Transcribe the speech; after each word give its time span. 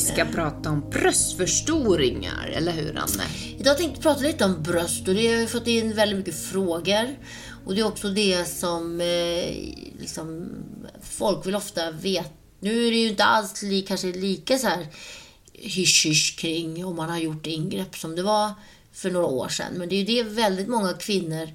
ska 0.00 0.24
prata 0.24 0.70
om 0.70 0.90
bröstförstoringar, 0.90 2.52
eller 2.56 2.72
hur 2.72 2.98
Anne? 2.98 3.24
Idag 3.58 3.78
tänkte 3.78 3.96
jag 3.96 4.02
prata 4.02 4.20
lite 4.20 4.44
om 4.44 4.62
bröst 4.62 5.08
och 5.08 5.14
det 5.14 5.28
har 5.28 5.36
vi 5.36 5.46
fått 5.46 5.66
in 5.66 5.94
väldigt 5.94 6.18
mycket 6.18 6.44
frågor. 6.44 7.18
Och 7.64 7.74
det 7.74 7.80
är 7.80 7.86
också 7.86 8.08
det 8.08 8.44
som 8.44 9.00
eh, 9.00 9.54
liksom, 10.00 10.48
folk 11.02 11.46
vill 11.46 11.56
ofta 11.56 11.90
veta. 11.90 12.28
Nu 12.60 12.86
är 12.86 12.90
det 12.90 12.96
ju 12.96 13.08
inte 13.08 13.24
alls 13.24 13.62
li, 13.62 13.82
kanske 13.82 14.06
lika 14.06 14.58
så 14.58 14.66
här 14.66 14.86
hysch 15.52 16.38
kring 16.38 16.84
om 16.84 16.96
man 16.96 17.10
har 17.10 17.18
gjort 17.18 17.46
ingrepp 17.46 17.96
som 17.96 18.16
det 18.16 18.22
var 18.22 18.52
för 18.92 19.10
några 19.10 19.26
år 19.26 19.48
sedan. 19.48 19.72
Men 19.74 19.88
det 19.88 19.94
är 19.94 19.98
ju 19.98 20.22
det 20.22 20.30
väldigt 20.30 20.68
många 20.68 20.92
kvinnor 20.92 21.48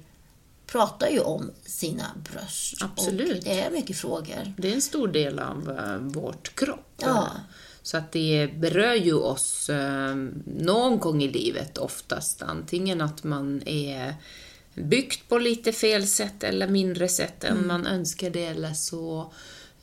pratar 0.66 1.08
ju 1.08 1.20
om 1.20 1.50
sina 1.64 2.04
bröst. 2.32 2.82
Absolut. 2.82 3.38
Och 3.38 3.44
det 3.44 3.60
är 3.60 3.70
mycket 3.70 3.96
frågor. 3.96 4.54
Det 4.56 4.70
är 4.70 4.74
en 4.74 4.82
stor 4.82 5.08
del 5.08 5.38
av 5.38 5.70
uh, 5.70 5.96
vårt 5.96 6.54
kropp. 6.54 6.94
Ja. 6.96 7.30
Så 7.86 7.96
att 7.96 8.12
det 8.12 8.50
berör 8.56 8.94
ju 8.94 9.14
oss 9.14 9.70
uh, 9.70 10.14
någon 10.46 10.98
gång 10.98 11.22
i 11.22 11.28
livet 11.28 11.78
oftast. 11.78 12.42
Antingen 12.42 13.00
att 13.00 13.24
man 13.24 13.62
är 13.66 14.14
byggt 14.74 15.28
på 15.28 15.38
lite 15.38 15.72
fel 15.72 16.06
sätt 16.06 16.42
eller 16.44 16.68
mindre 16.68 17.08
sätt 17.08 17.44
än 17.44 17.52
Mm. 17.56 17.68
man 17.68 17.86
önskar 17.86 18.30
det 18.30 18.44
eller 18.44 18.72
så 18.72 19.32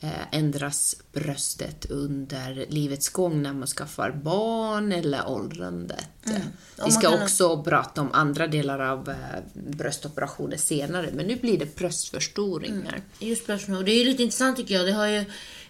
eh, 0.00 0.10
ändras 0.38 0.96
bröstet 1.12 1.86
under 1.90 2.66
livets 2.68 3.08
gång 3.08 3.42
när 3.42 3.52
man 3.52 3.66
skaffar 3.68 4.10
barn 4.10 4.92
eller 4.92 5.28
åldrandet. 5.28 6.08
Mm. 6.26 6.42
Och 6.78 6.86
Vi 6.88 6.92
ska 6.92 7.10
kan- 7.10 7.22
också 7.22 7.62
prata 7.62 8.00
om 8.00 8.08
andra 8.12 8.46
delar 8.46 8.78
av 8.78 9.08
eh, 9.10 9.16
bröstoperationer 9.54 10.56
senare, 10.56 11.08
men 11.14 11.26
nu 11.26 11.36
blir 11.36 11.58
det 11.58 11.76
bröstförstoringar. 11.76 13.00
Just 13.18 13.46
bröstmjölk. 13.46 13.78
Och 13.80 13.84
det 13.84 13.92
är 13.92 13.98
ju 13.98 14.04
lite 14.04 14.22
intressant 14.22 14.56
tycker 14.56 14.74
jag. 14.74 14.86
Det 14.86 14.92
har 14.92 15.06
ju 15.06 15.24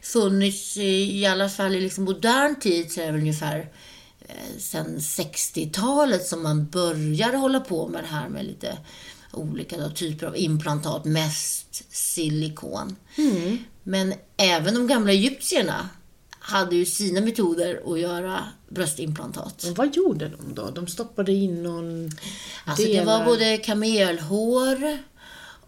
funnits, 0.04 0.76
i 0.76 1.20
i 1.20 1.26
alla 1.26 1.48
fall 1.48 1.74
i 1.74 1.80
liksom 1.80 2.04
modern 2.04 2.60
tid, 2.60 2.92
så 2.92 3.00
är 3.00 3.06
det 3.06 3.12
väl 3.12 3.20
ungefär 3.20 3.70
eh, 4.20 4.58
sen 4.58 4.98
60-talet 4.98 6.26
som 6.26 6.42
man 6.42 6.66
började 6.66 7.36
hålla 7.36 7.60
på 7.60 7.88
med 7.88 8.04
det 8.04 8.08
här 8.08 8.28
med 8.28 8.44
lite 8.44 8.78
olika 9.32 9.76
då, 9.76 9.90
typer 9.90 10.26
av 10.26 10.36
implantat, 10.36 11.04
mest 11.04 11.94
silikon. 11.94 12.96
Men 13.82 14.14
även 14.36 14.74
de 14.74 14.86
gamla 14.86 15.12
egyptierna 15.12 15.88
hade 16.38 16.76
ju 16.76 16.86
sina 16.86 17.20
metoder 17.20 17.82
att 17.92 18.00
göra 18.00 18.44
bröstimplantat. 18.68 19.64
Och 19.64 19.76
vad 19.76 19.96
gjorde 19.96 20.28
de 20.28 20.54
då? 20.54 20.70
De 20.70 20.86
stoppade 20.86 21.32
in 21.32 21.62
någon 21.62 22.10
Alltså 22.64 22.86
det 22.86 23.04
var 23.04 23.24
både 23.24 23.56
kamelhår 23.56 24.98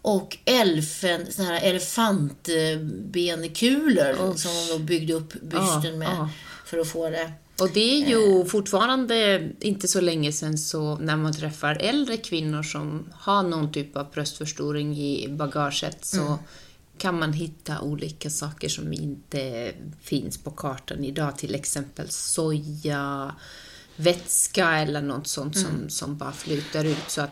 och 0.01 0.37
elfen, 0.45 1.31
såna 1.31 1.47
här 1.47 1.69
elefantbenkulor 1.69 4.37
som 4.37 4.51
de 4.77 4.85
byggde 4.85 5.13
upp 5.13 5.33
bysten 5.33 5.91
Ja, 5.91 5.97
med 5.97 6.07
ja. 6.07 6.29
för 6.65 6.77
att 6.77 6.87
få 6.87 7.09
det. 7.09 7.31
Och 7.59 7.69
det 7.73 8.01
är 8.01 8.07
ju 8.07 8.45
fortfarande 8.45 9.49
inte 9.59 9.87
så 9.87 10.01
länge 10.01 10.31
sedan 10.31 10.57
så 10.57 10.95
när 10.95 11.15
man 11.15 11.33
träffar 11.33 11.75
äldre 11.75 12.17
kvinnor 12.17 12.63
som 12.63 13.09
har 13.13 13.43
någon 13.43 13.71
typ 13.71 13.97
av 13.97 14.11
bröstförstoring 14.11 14.97
i 14.97 15.27
bagaget 15.29 16.05
så 16.05 16.39
kan 16.97 17.19
man 17.19 17.33
hitta 17.33 17.81
olika 17.81 18.29
saker 18.29 18.69
som 18.69 18.93
inte 18.93 19.71
finns 20.01 20.37
på 20.37 20.51
kartan 20.51 21.03
idag. 21.03 21.37
Till 21.37 21.55
exempel 21.55 22.09
soja, 22.09 23.35
vätska 23.95 24.77
eller 24.77 25.01
något 25.01 25.27
sånt 25.27 25.57
som, 25.57 25.89
som 25.89 26.17
bara 26.17 26.31
flyter 26.31 26.85
ut. 26.85 27.03
Så 27.07 27.21
att 27.21 27.31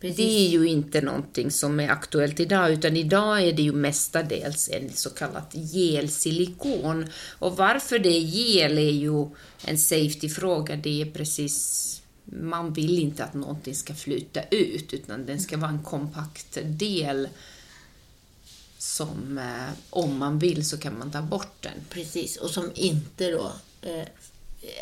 Precis. 0.00 0.16
det 0.16 0.22
är 0.22 0.48
ju 0.48 0.68
inte 0.68 1.00
någonting 1.00 1.50
som 1.50 1.80
är 1.80 1.88
aktuellt 1.88 2.40
idag, 2.40 2.72
utan 2.72 2.96
idag 2.96 3.42
är 3.42 3.52
det 3.52 3.62
ju 3.62 3.72
mestadels 3.72 4.68
en 4.72 4.92
så 4.92 5.10
kallat 5.10 5.54
gelsilikon. 5.54 7.06
Och 7.38 7.56
varför 7.56 7.98
det 7.98 8.08
är 8.08 8.20
gel 8.20 8.78
är 8.78 8.90
ju 8.90 9.26
en 9.64 9.78
safety-fråga. 9.78 10.76
Det 10.76 11.02
är 11.02 11.06
precis, 11.06 12.02
man 12.24 12.72
vill 12.72 12.98
inte 12.98 13.24
att 13.24 13.34
någonting 13.34 13.74
ska 13.74 13.94
flyta 13.94 14.42
ut, 14.50 14.92
utan 14.94 15.26
den 15.26 15.40
ska 15.40 15.56
vara 15.56 15.70
en 15.70 15.82
kompakt 15.82 16.58
del 16.64 17.28
som, 18.78 19.38
eh, 19.38 19.74
om 19.90 20.18
man 20.18 20.38
vill 20.38 20.68
så 20.68 20.78
kan 20.78 20.98
man 20.98 21.10
ta 21.10 21.22
bort 21.22 21.56
den. 21.60 21.72
Precis, 21.90 22.36
och 22.36 22.50
som 22.50 22.70
inte 22.74 23.30
då 23.30 23.52
eh, 23.82 24.08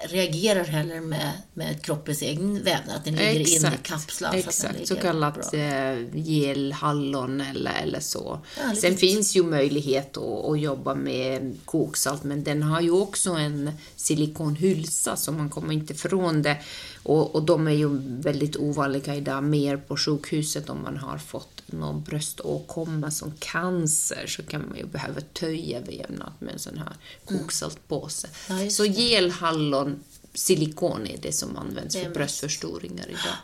reagerar 0.09 0.65
heller 0.65 1.01
med, 1.01 1.33
med 1.55 1.83
kroppens 1.83 2.23
egen 2.23 2.63
vävnad. 2.63 2.97
Att 2.97 3.05
den 3.05 3.15
ligger 3.15 3.57
inne 3.57 3.75
i 3.75 3.79
kapslar. 3.83 4.07
så 4.09 4.25
att 4.25 4.33
den 4.33 4.41
Exakt, 4.41 4.89
så 4.89 4.95
ligger 4.95 5.09
kallat 5.09 5.55
eh, 5.55 6.19
gelhallon 6.27 7.41
eller, 7.41 7.73
eller 7.83 8.01
så. 8.01 8.41
Ja, 8.59 8.69
lite 8.69 8.81
Sen 8.81 8.93
så. 8.93 8.99
finns 8.99 9.37
ju 9.37 9.43
möjlighet 9.43 10.17
att, 10.17 10.45
att 10.45 10.61
jobba 10.61 10.95
med 10.95 11.57
koksalt, 11.65 12.25
men 12.25 12.45
den 12.45 12.63
har 12.63 12.81
ju 12.81 12.91
också 12.91 13.31
en 13.31 13.71
silikonhylsa 13.97 15.17
så 15.17 15.33
man 15.33 15.51
kommer 15.51 15.75
inte 15.75 15.93
ifrån 15.93 16.43
det. 16.43 16.57
Och, 17.03 17.35
och 17.35 17.43
de 17.43 17.69
är 17.69 17.73
ju 17.73 17.89
väldigt 18.21 18.57
ovanliga 18.57 19.15
idag, 19.15 19.45
mer 19.45 19.77
på 19.77 19.97
sjukhuset 19.97 20.71
om 20.71 20.83
man 20.83 20.97
har 20.97 21.19
fått 21.19 21.56
någon 21.73 22.03
bröståkomma 22.03 23.11
som 23.11 23.33
cancer 23.39 24.27
så 24.27 24.43
kan 24.43 24.69
man 24.69 24.77
ju 24.77 24.87
behöva 24.87 25.21
töja 25.21 25.81
vävnad 25.81 26.33
med 26.39 26.53
en 26.53 26.59
sån 26.59 26.79
här 26.79 26.97
koksaltpåse. 27.25 28.29
Ja, 28.49 28.63
just 28.63 28.77
så 28.77 28.85
gelhallon, 28.85 30.05
silikon 30.35 31.07
är 31.07 31.19
det 31.23 31.33
som 31.33 31.57
används 31.57 31.95
Det 31.95 32.05
för 32.05 32.11
bröstförstoringar 32.11 33.09
idag. 33.09 33.37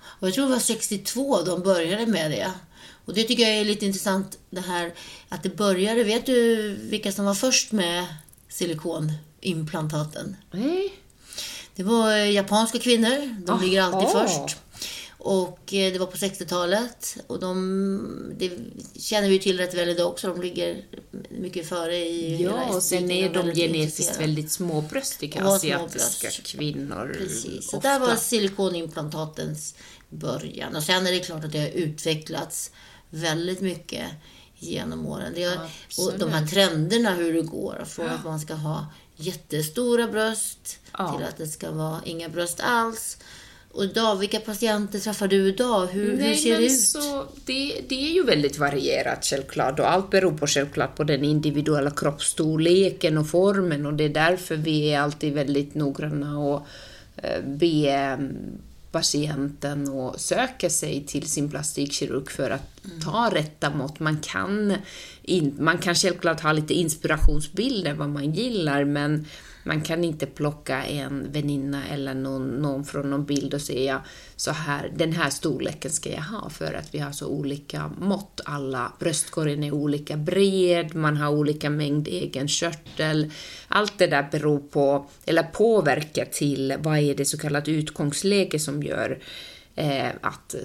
Och 0.00 0.28
jag 0.28 0.34
tror 0.34 0.44
det 0.44 0.50
var 0.50 0.58
62 0.58 1.42
de 1.42 1.60
började 1.62 2.06
med 2.06 2.30
det. 2.30 2.52
Och 3.04 3.14
det 3.14 3.24
tycker 3.24 3.42
jag 3.42 3.52
är 3.52 3.64
lite 3.64 3.86
intressant, 3.86 4.38
det 4.50 4.60
här 4.60 4.94
att 5.28 5.42
det 5.42 5.56
började. 5.56 6.04
Vet 6.04 6.26
du 6.26 6.72
vilka 6.74 7.12
som 7.12 7.24
var 7.24 7.34
först 7.34 7.72
med 7.72 8.06
silikonimplantaten? 8.48 10.36
Nej. 10.50 10.94
Det 11.74 11.82
var 11.82 12.16
japanska 12.16 12.78
kvinnor. 12.78 13.44
De 13.46 13.60
ligger 13.60 13.82
alltid 13.82 14.08
Aha. 14.08 14.28
först. 14.28 14.56
Och 15.20 15.74
eh, 15.74 15.92
det 15.92 15.98
var 15.98 16.06
på 16.06 16.16
60-talet. 16.16 17.16
Och 17.26 17.40
de, 17.40 18.34
det 18.38 18.50
känner 19.00 19.28
vi 19.28 19.38
till 19.38 19.58
rätt 19.58 19.74
väl 19.74 19.88
idag 19.88 20.06
också. 20.08 20.28
De 20.28 20.42
ligger 20.42 20.84
mycket 21.30 21.68
före 21.68 21.96
i 21.96 22.42
Ja, 22.42 22.64
och 22.74 22.82
sen 22.82 23.10
är 23.10 23.32
de 23.34 23.54
genetiskt 23.54 24.20
väldigt 24.20 24.52
småbröstiga 24.52 25.44
asiatiska 25.44 26.30
småbröst. 26.30 26.46
kvinnor. 26.46 27.14
Precis. 27.18 27.70
Så 27.70 27.76
ofta. 27.76 27.88
där 27.88 27.98
var 28.00 28.16
silikonimplantatens 28.16 29.74
början. 30.08 30.76
Och 30.76 30.82
sen 30.82 31.06
är 31.06 31.12
det 31.12 31.18
klart 31.20 31.44
att 31.44 31.52
det 31.52 31.58
har 31.60 31.68
utvecklats 31.68 32.70
väldigt 33.10 33.60
mycket 33.60 34.06
genom 34.58 35.06
åren. 35.06 35.32
Det 35.34 35.44
har, 35.44 35.70
och 35.98 36.18
de 36.18 36.32
här 36.32 36.46
trenderna 36.46 37.14
hur 37.14 37.32
det 37.34 37.42
går. 37.42 37.84
Från 37.88 38.08
att 38.08 38.24
man 38.24 38.40
ska 38.40 38.54
ha 38.54 38.86
jättestora 39.16 40.08
bröst 40.08 40.78
Ja. 40.98 41.16
till 41.16 41.26
att 41.26 41.36
det 41.36 41.46
ska 41.46 41.70
vara 41.70 42.00
inga 42.04 42.28
bröst 42.28 42.60
alls. 42.60 43.16
Och 43.72 43.84
idag, 43.84 44.16
vilka 44.16 44.40
patienter 44.40 44.98
träffar 44.98 45.28
du 45.28 45.48
idag? 45.48 45.86
Hur, 45.86 46.10
hur 46.10 46.16
Nej, 46.16 46.36
ser 46.36 46.52
men 46.52 46.60
det 46.60 46.66
ut? 46.66 46.80
Så 46.80 47.24
det, 47.44 47.80
det 47.88 48.08
är 48.10 48.12
ju 48.14 48.22
väldigt 48.24 48.58
varierat 48.58 49.24
självklart 49.24 49.78
och 49.80 49.90
allt 49.90 50.10
beror 50.10 50.32
på 50.32 50.46
självklart 50.46 50.96
på 50.96 51.04
den 51.04 51.24
individuella 51.24 51.90
kroppsstorleken 51.90 53.18
och 53.18 53.28
formen 53.28 53.86
och 53.86 53.94
det 53.94 54.04
är 54.04 54.08
därför 54.08 54.56
vi 54.56 54.92
är 54.92 55.00
alltid 55.00 55.32
väldigt 55.32 55.74
noggranna 55.74 56.38
och 56.38 56.66
eh, 57.16 57.42
be 57.44 57.66
eh, 57.90 58.18
patienten 58.92 59.88
och 59.88 60.20
söka 60.20 60.70
sig 60.70 61.04
till 61.06 61.30
sin 61.30 61.50
plastikkirurg 61.50 62.30
för 62.30 62.50
att 62.50 62.62
Mm. 62.84 63.00
ta 63.00 63.30
rätta 63.34 63.70
mått. 63.70 64.00
Man 64.00 64.18
kan, 64.18 64.74
in, 65.22 65.54
man 65.58 65.78
kan 65.78 65.94
självklart 65.94 66.40
ha 66.40 66.52
lite 66.52 66.74
inspirationsbilder 66.74 67.94
vad 67.94 68.08
man 68.08 68.32
gillar 68.32 68.84
men 68.84 69.26
man 69.68 69.80
kan 69.80 70.04
inte 70.04 70.26
plocka 70.26 70.84
en 70.84 71.32
väninna 71.32 71.88
eller 71.88 72.14
någon, 72.14 72.48
någon 72.48 72.84
från 72.84 73.10
någon 73.10 73.24
bild 73.24 73.54
och 73.54 73.60
säga 73.60 74.02
så 74.36 74.50
här, 74.50 74.92
den 74.96 75.12
här 75.12 75.30
storleken 75.30 75.90
ska 75.90 76.10
jag 76.10 76.22
ha 76.22 76.50
för 76.50 76.74
att 76.74 76.94
vi 76.94 76.98
har 76.98 77.12
så 77.12 77.26
olika 77.26 77.90
mått. 77.98 78.40
Alla 78.44 78.92
bröstkorgen 78.98 79.64
är 79.64 79.72
olika 79.72 80.16
bred, 80.16 80.94
man 80.94 81.16
har 81.16 81.30
olika 81.30 81.70
mängd 81.70 82.08
egen 82.08 82.48
körtel. 82.48 83.32
Allt 83.68 83.98
det 83.98 84.06
där 84.06 84.28
beror 84.30 84.58
på, 84.58 85.06
eller 85.26 85.42
påverkar 85.42 86.24
till 86.24 86.74
vad 86.78 86.98
är 86.98 87.14
det 87.14 87.24
så 87.24 87.38
kallat 87.38 87.68
utgångsläge 87.68 88.58
som 88.58 88.82
gör 88.82 89.18
eh, 89.78 90.10
att 90.20 90.54
eh, 90.54 90.60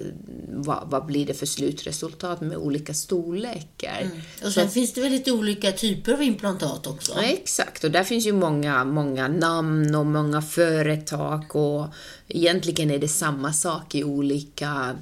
vad, 0.48 0.90
vad 0.90 1.06
blir 1.06 1.26
det 1.26 1.34
för 1.34 1.46
slutresultat 1.46 2.40
med 2.40 2.56
olika 2.56 2.94
storlekar. 2.94 4.10
Och 4.44 4.52
sen 4.52 4.70
finns 4.70 4.92
det 4.92 5.00
väl 5.00 5.12
lite 5.12 5.32
olika 5.32 5.72
typer 5.72 6.12
av 6.12 6.22
implantat 6.22 6.86
också? 6.86 7.12
Ja, 7.16 7.22
exakt, 7.22 7.84
och 7.84 7.90
där 7.90 8.04
finns 8.04 8.26
ju 8.26 8.32
många, 8.32 8.84
många 8.84 9.28
namn 9.28 9.94
och 9.94 10.06
många 10.06 10.42
företag 10.42 11.56
och 11.56 11.86
egentligen 12.28 12.90
är 12.90 12.98
det 12.98 13.08
samma 13.08 13.52
sak 13.52 13.94
i 13.94 14.04
olika, 14.04 14.96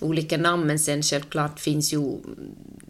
olika 0.00 0.36
namn, 0.36 0.66
men 0.66 0.78
sen 0.78 1.02
självklart 1.02 1.60
finns 1.60 1.92
ju 1.92 2.18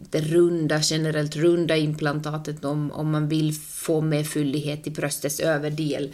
det 0.09 0.21
runda, 0.21 0.79
generellt 0.81 1.35
runda 1.35 1.77
implantatet 1.77 2.65
om, 2.65 2.91
om 2.91 3.11
man 3.11 3.27
vill 3.27 3.53
få 3.53 4.01
mer 4.01 4.23
fyllighet 4.23 4.87
i 4.87 4.91
bröstets 4.91 5.39
överdel. 5.39 6.13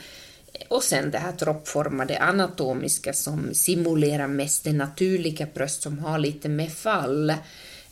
Och 0.67 0.83
sen 0.83 1.11
det 1.11 1.17
här 1.17 1.31
droppformade 1.31 2.19
anatomiska 2.19 3.13
som 3.13 3.53
simulerar 3.53 4.27
mest 4.27 4.63
det 4.63 4.73
naturliga 4.73 5.47
bröst 5.53 5.81
som 5.81 5.99
har 5.99 6.19
lite 6.19 6.49
mer 6.49 6.69
fall. 6.69 7.33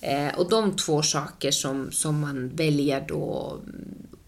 Eh, 0.02 0.28
och 0.38 0.50
de 0.50 0.76
två 0.76 1.02
saker 1.02 1.52
som, 1.52 1.92
som 1.92 2.20
man 2.20 2.50
väljer 2.50 3.06
då 3.08 3.60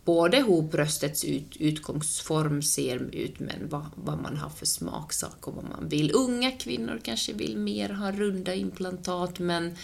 både 0.06 0.38
hur 0.38 0.62
bröstets 0.62 1.26
ut, 1.26 1.58
utgångsform 1.60 2.62
ser 2.62 3.16
ut, 3.16 3.40
men 3.40 3.70
vad, 3.70 3.86
vad 3.96 4.22
man 4.22 4.38
har 4.38 4.50
för 4.50 4.66
smaksak 4.66 5.48
och 5.48 5.56
vad 5.56 5.64
man 5.64 5.90
vill. 5.90 6.12
Unga 6.14 6.52
kvinnor 6.52 7.00
kanske 7.04 7.34
vill 7.34 7.58
mer 7.58 7.90
ha 7.90 8.12
runda 8.12 8.54
implantat, 8.54 9.40
men 9.40 9.76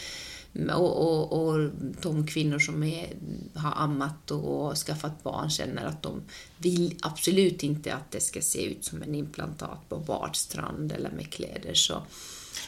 och, 0.73 0.97
och, 0.97 1.47
och 1.47 1.69
de 2.01 2.27
kvinnor 2.27 2.59
som 2.59 2.83
är, 2.83 3.07
har 3.55 3.73
ammat 3.75 4.31
och 4.31 4.75
skaffat 4.75 5.23
barn 5.23 5.49
känner 5.49 5.85
att 5.85 6.03
de 6.03 6.21
vill 6.57 6.95
absolut 7.01 7.63
inte 7.63 7.93
att 7.93 8.11
det 8.11 8.21
ska 8.21 8.41
se 8.41 8.65
ut 8.65 8.85
som 8.85 9.01
en 9.01 9.15
implantat 9.15 9.89
på 9.89 9.97
badstrand 9.97 10.91
eller 10.91 11.11
med 11.11 11.29
kläder. 11.33 11.73
Så 11.73 12.01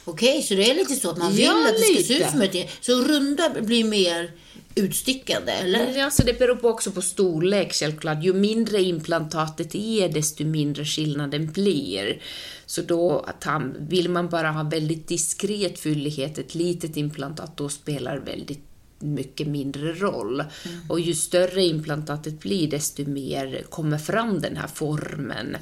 Okej, 0.05 0.41
så 0.41 0.53
det 0.53 0.71
är 0.71 0.75
lite 0.75 0.95
så 0.95 1.09
att 1.09 1.17
man 1.17 1.31
vill 1.31 1.45
Ja, 1.45 1.67
att 1.69 1.73
det 1.73 1.79
ska 1.79 2.03
se 2.03 2.13
lite. 2.13 2.25
ut 2.25 2.31
som 2.31 2.41
ett... 2.41 2.69
Så 2.81 3.01
runda 3.01 3.49
blir 3.61 3.83
mer 3.83 4.31
utstickande, 4.75 5.51
eller? 5.51 5.97
Ja, 5.97 6.09
så 6.11 6.23
det 6.23 6.39
beror 6.39 6.55
på 6.55 6.69
också 6.69 6.91
på 6.91 7.01
storlek 7.01 7.73
självklart. 7.73 8.23
Ju 8.23 8.33
mindre 8.33 8.81
implantatet 8.81 9.75
är, 9.75 10.09
desto 10.09 10.45
mindre 10.45 10.85
skillnaden 10.85 11.51
blir. 11.51 12.21
Så 12.65 12.81
då 12.81 13.19
att 13.19 13.43
han, 13.43 13.75
vill 13.79 14.09
man 14.09 14.29
bara 14.29 14.51
ha 14.51 14.63
väldigt 14.63 15.07
diskret 15.07 15.79
fyllighet, 15.79 16.37
ett 16.37 16.55
litet 16.55 16.97
implantat, 16.97 17.57
då 17.57 17.69
spelar 17.69 18.17
väldigt 18.17 18.63
mycket 18.99 19.47
mindre 19.47 19.93
roll. 19.93 20.43
Och 20.89 20.99
ju 20.99 21.15
större 21.15 21.63
implantatet 21.63 22.39
blir, 22.39 22.69
desto 22.69 23.05
mer 23.05 23.63
kommer 23.69 23.97
fram 23.97 24.41
den 24.41 24.57
här 24.57 24.67
formen, 24.67 25.57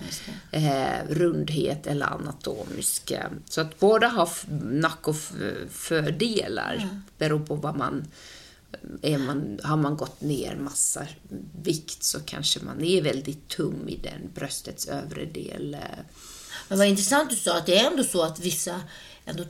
eh, 0.51 1.07
rundhet 1.09 1.87
eller 1.87 2.05
anatomisk. 2.05 3.11
eh. 3.11 3.25
Så 3.49 3.61
att 3.61 3.79
båda 3.79 4.07
har 4.07 4.29
nack 4.71 5.07
och 5.07 5.15
fördelar, 5.69 6.89
beror 7.17 7.39
på 7.39 7.55
vad 7.55 7.77
man 7.77 8.05
är 9.01 9.17
man, 9.17 9.59
har 9.63 9.77
man 9.77 9.97
gått 9.97 10.21
ner 10.21 10.55
massa 10.55 11.07
vikt 11.63 12.03
så 12.03 12.19
kanske 12.19 12.59
man 12.59 12.83
är 12.83 13.01
väldigt 13.01 13.47
tum 13.47 13.89
i 13.89 13.97
den 13.97 14.31
bröstets 14.35 14.87
övre 14.87 15.25
del. 15.25 15.77
Men 16.67 16.77
vad 16.77 16.87
intressant 16.87 17.29
du 17.29 17.35
sa 17.35 17.57
att 17.57 17.65
det 17.65 17.77
är 17.77 17.91
ändå 17.91 18.03
så 18.03 18.23
att 18.23 18.39
vissa 18.39 18.81
ändå 19.25 19.43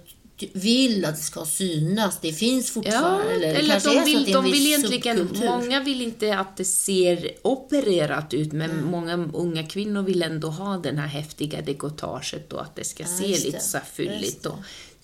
vill 0.54 1.06
att 1.06 1.16
det 1.16 1.22
ska 1.22 1.46
synas. 1.46 2.18
Det 2.22 2.34
finns 2.34 2.68
Ja, 2.68 2.74
fortfarande. 2.74 3.32
eller 3.34 3.48
det 3.48 3.60
eller 3.60 3.70
kanske 3.70 3.90
de 3.90 4.06
vill, 4.06 4.26
det 4.26 4.34
de 4.34 4.46
vill 4.46 4.68
egentligen, 4.68 5.30
många 5.46 5.84
vill 5.84 6.02
inte 6.02 6.38
att 6.38 6.58
det 6.58 6.66
ser 6.66 7.32
opererat 7.42 8.34
ut, 8.34 8.52
men 8.52 8.86
många 8.86 9.30
unga 9.34 9.64
kvinnor 9.64 10.02
vill 10.02 10.24
ändå 10.24 10.50
ha 10.50 10.78
den 10.78 10.98
här 10.98 11.08
häftiga 11.08 11.62
dekotaget 11.62 12.54
och 12.54 12.62
att 12.62 12.76
det 12.76 12.84
ska 12.84 13.06
se 13.06 13.28
just 13.28 13.46
lite 13.46 13.58
det. 13.58 13.64
så 13.64 13.80
fylligt 13.94 14.44
det. 14.44 14.50
och 14.50 14.58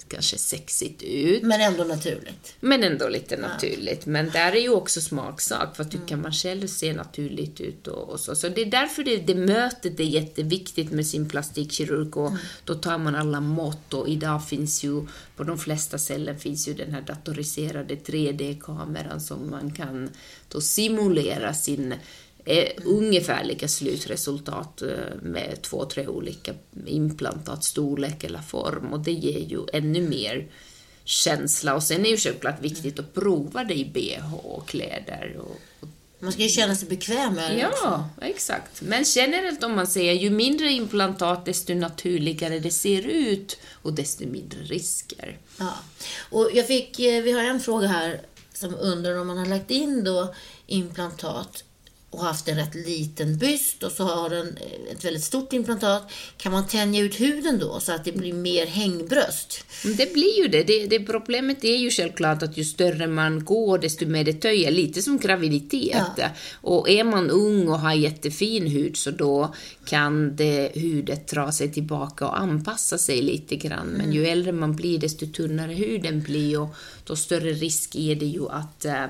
kanske 0.07 0.37
sexigt 0.37 1.03
ut. 1.03 1.43
Men 1.43 1.61
ändå 1.61 1.83
naturligt. 1.83 2.55
Men 2.59 2.83
ändå 2.83 3.09
lite 3.09 3.37
naturligt. 3.37 4.05
Men 4.05 4.29
där 4.29 4.51
är 4.51 4.61
ju 4.61 4.69
också 4.69 5.01
smaksak, 5.01 5.75
för 5.75 5.83
att 5.83 5.91
tycker 5.91 6.15
man 6.15 6.31
själv 6.31 6.67
ser 6.67 6.93
naturligt 6.93 7.61
ut 7.61 7.87
och, 7.87 8.09
och 8.09 8.19
så. 8.19 8.35
Så 8.35 8.49
det 8.49 8.61
är 8.61 8.65
därför 8.65 9.03
det, 9.03 9.17
det 9.17 9.35
mötet 9.35 9.99
är 9.99 10.03
jätteviktigt 10.03 10.91
med 10.91 11.07
sin 11.07 11.29
plastikkirurg 11.29 12.17
och 12.17 12.31
då 12.65 12.75
tar 12.75 12.97
man 12.97 13.15
alla 13.15 13.41
mått 13.41 13.93
och 13.93 14.09
idag 14.09 14.47
finns 14.47 14.83
ju, 14.83 15.07
på 15.35 15.43
de 15.43 15.57
flesta 15.57 15.97
ställen 15.97 16.39
finns 16.39 16.67
ju 16.67 16.73
den 16.73 16.93
här 16.93 17.01
datoriserade 17.01 17.95
3D-kameran 17.95 19.19
som 19.19 19.49
man 19.49 19.71
kan 19.73 20.09
då 20.47 20.61
simulera 20.61 21.53
sin 21.53 21.93
eh, 22.45 22.69
ungefärliga 22.85 23.67
slutresultat 23.67 24.81
eh, 24.81 24.87
med 25.21 25.61
två, 25.61 25.85
tre 25.85 26.07
olika 26.07 26.53
implantat, 26.85 27.63
storlek 27.63 28.23
eller 28.23 28.41
form 28.41 28.93
och 28.93 28.99
det 28.99 29.11
ger 29.11 29.39
ju 29.39 29.65
ännu 29.73 30.09
mer 30.09 30.47
känsla. 31.03 31.75
Och 31.75 31.83
sen 31.83 32.05
är 32.05 32.09
ju 32.09 32.17
självklart 32.17 32.61
viktigt 32.61 32.99
att 32.99 33.13
prova 33.13 33.63
det 33.63 33.73
i 33.73 33.85
bh 33.85 34.33
och 34.33 34.67
kläder. 34.67 35.35
Och, 35.39 35.59
och, 35.79 35.87
Man 36.19 36.31
ska 36.31 36.41
ju 36.41 36.49
känna 36.49 36.75
sig 36.75 36.89
bekväm 36.89 37.33
med 37.33 37.57
det 37.57 37.67
också. 37.67 37.83
ja, 37.83 38.09
exakt. 38.21 38.81
Men 38.81 39.03
generellt 39.07 39.63
om 39.63 39.75
man 39.75 39.87
säger, 39.87 40.13
ju 40.13 40.29
mindre 40.29 40.69
implantat, 40.69 41.45
desto 41.45 41.73
naturligare 41.73 42.59
det 42.59 42.71
ser 42.71 43.01
ut 43.07 43.57
och 43.81 43.93
desto 43.93 44.27
mindre 44.27 44.59
risker. 44.59 45.37
Ja. 45.59 45.73
Och 46.29 46.49
jag 46.53 46.67
fick, 46.67 46.99
eh, 46.99 47.23
vi 47.23 47.31
har 47.31 47.43
en 47.43 47.59
fråga 47.59 47.87
här 47.87 48.21
som 48.53 48.75
undrar 48.75 49.15
om 49.17 49.27
man 49.27 49.37
har 49.37 49.45
lagt 49.45 49.71
in 49.71 50.03
då 50.03 50.35
implantat 50.67 51.63
och 52.13 52.23
haft 52.23 52.47
en 52.47 52.55
rätt 52.55 52.75
liten 52.75 53.37
byst 53.37 53.83
och 53.83 53.91
så 53.91 54.03
har 54.03 54.29
den 54.29 54.57
ett 54.91 55.05
väldigt 55.05 55.23
stort 55.23 55.53
implantat. 55.53 56.11
Kan 56.37 56.51
man 56.51 56.67
tänja 56.67 57.01
ut 57.01 57.19
huden 57.19 57.59
då 57.59 57.79
så 57.79 57.91
att 57.91 58.05
det 58.05 58.11
blir 58.11 58.33
mer 58.33 58.65
hängbröst? 58.65 59.63
Det 59.97 60.13
blir 60.13 60.41
ju 60.41 60.47
det. 60.47 60.63
det. 60.63 60.87
Det 60.87 60.99
Problemet 60.99 61.63
är 61.63 61.75
ju 61.75 61.91
självklart 61.91 62.43
att 62.43 62.57
ju 62.57 62.63
större 62.63 63.07
man 63.07 63.45
går, 63.45 63.77
desto 63.77 64.05
mer 64.05 64.23
det 64.23 64.33
töjer. 64.33 64.71
Lite 64.71 65.01
som 65.01 65.17
graviditet. 65.17 66.19
Och 66.61 66.89
är 66.89 67.03
man 67.03 67.29
ung 67.29 67.67
och 67.67 67.79
har 67.79 67.93
jättefin 67.93 68.67
hud, 68.67 68.97
så 68.97 69.11
då 69.11 69.55
kan 69.85 70.35
det, 70.35 70.71
hudet 70.75 71.27
dra 71.27 71.51
sig 71.51 71.71
tillbaka 71.71 72.27
och 72.27 72.39
anpassa 72.39 72.97
sig 72.97 73.21
lite 73.21 73.55
grann. 73.55 73.87
Men 73.87 74.13
ju 74.13 74.25
äldre 74.25 74.51
man 74.51 74.75
blir, 74.75 74.99
desto 74.99 75.27
tunnare 75.27 75.73
huden 75.73 76.21
blir 76.21 76.61
och 76.61 76.75
då 77.03 77.15
större 77.15 77.53
risk 77.53 77.95
är 77.95 78.15
det 78.15 78.25
ju 78.25 78.49
att 78.49 78.85
Eh, 78.85 79.05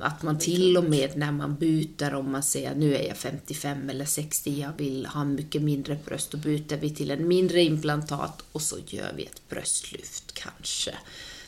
att 0.00 0.22
man 0.22 0.38
till 0.38 0.76
och 0.76 0.84
med 0.84 1.16
när 1.16 1.32
man 1.32 1.56
byter, 1.56 2.14
om 2.14 2.32
man 2.32 2.42
säger 2.42 2.74
nu 2.74 2.94
är 2.94 3.08
jag 3.08 3.16
55 3.16 3.90
eller 3.90 4.04
60, 4.04 4.60
jag 4.60 4.72
vill 4.76 5.06
ha 5.06 5.24
mycket 5.24 5.62
mindre 5.62 5.98
bröst, 6.04 6.30
då 6.30 6.38
byter 6.38 6.76
vi 6.80 6.94
till 6.94 7.10
en 7.10 7.28
mindre 7.28 7.62
implantat 7.62 8.44
och 8.52 8.62
så 8.62 8.76
gör 8.86 9.12
vi 9.16 9.24
ett 9.24 9.48
bröstlyft 9.48 10.32
kanske. 10.32 10.94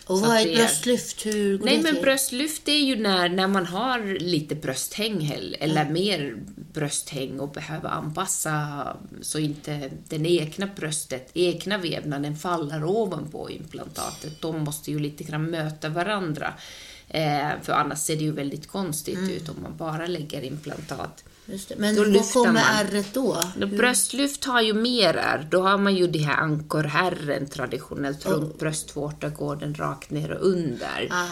Och 0.07 0.21
vad 0.21 0.37
är 0.37 0.47
ett 0.47 0.57
bröstlyft? 0.57 1.27
Hur 1.27 1.59
går 1.59 1.65
Nej, 1.65 1.77
det 1.77 1.83
men 1.83 1.95
till? 1.95 2.03
bröstlyft 2.03 2.69
är 2.69 2.79
ju 2.79 2.97
när, 2.97 3.29
när 3.29 3.49
man 3.49 3.67
har 3.67 4.19
lite 4.21 4.55
brösthäng 4.55 5.35
eller 5.61 5.91
mer 5.91 6.37
brösthäng 6.73 7.41
och 7.41 7.51
behöver 7.51 7.89
anpassa 7.89 8.87
så 9.21 9.39
inte 9.39 9.91
den 10.09 10.27
egna 10.27 10.69
bröstet, 10.77 11.31
egna 11.35 11.79
vävnaden 11.79 12.37
faller 12.37 12.85
ovanpå 12.85 13.51
implantatet. 13.51 14.41
De 14.41 14.59
måste 14.61 14.91
ju 14.91 14.99
lite 14.99 15.25
grann 15.25 15.51
möta 15.51 15.89
varandra. 15.89 16.55
Eh, 17.13 17.51
för 17.63 17.73
annars 17.73 17.99
ser 17.99 18.17
det 18.17 18.25
ju 18.25 18.33
väldigt 18.33 18.69
konstigt 18.69 19.31
ut 19.31 19.49
om 19.49 19.57
man 19.63 19.77
bara 19.77 20.07
lägger 20.07 20.43
implantat. 20.43 21.25
Men 21.77 21.97
Då 21.97 22.05
vad 22.05 22.33
kommer 22.33 22.63
ärret 22.73 23.15
då? 23.15 23.43
Då 23.57 23.67
Bröstlyft 23.67 24.45
har 24.45 24.61
ju 24.61 24.73
mer 24.75 25.17
ärr. 25.17 25.49
Då 25.51 25.63
har 25.63 25.79
man 25.79 25.97
ju 25.97 26.07
de 26.07 26.19
här 26.19 26.37
ankorherren 26.37 27.47
traditionellt 27.47 28.27
runt 28.27 28.59
bröstvårtagården 28.59 29.75
rakt 29.75 30.11
ner 30.11 30.31
och 30.31 30.47
under. 30.47 31.09
Ah, 31.11 31.27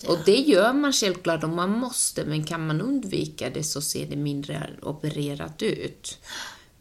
det. 0.00 0.08
Och 0.08 0.18
det 0.24 0.36
gör 0.36 0.72
man 0.72 0.92
självklart 0.92 1.44
om 1.44 1.56
man 1.56 1.70
måste, 1.70 2.24
men 2.24 2.44
kan 2.44 2.66
man 2.66 2.80
undvika 2.80 3.50
det 3.50 3.64
så 3.64 3.80
ser 3.80 4.06
det 4.06 4.16
mindre 4.16 4.70
opererat 4.82 5.62
ut. 5.62 6.18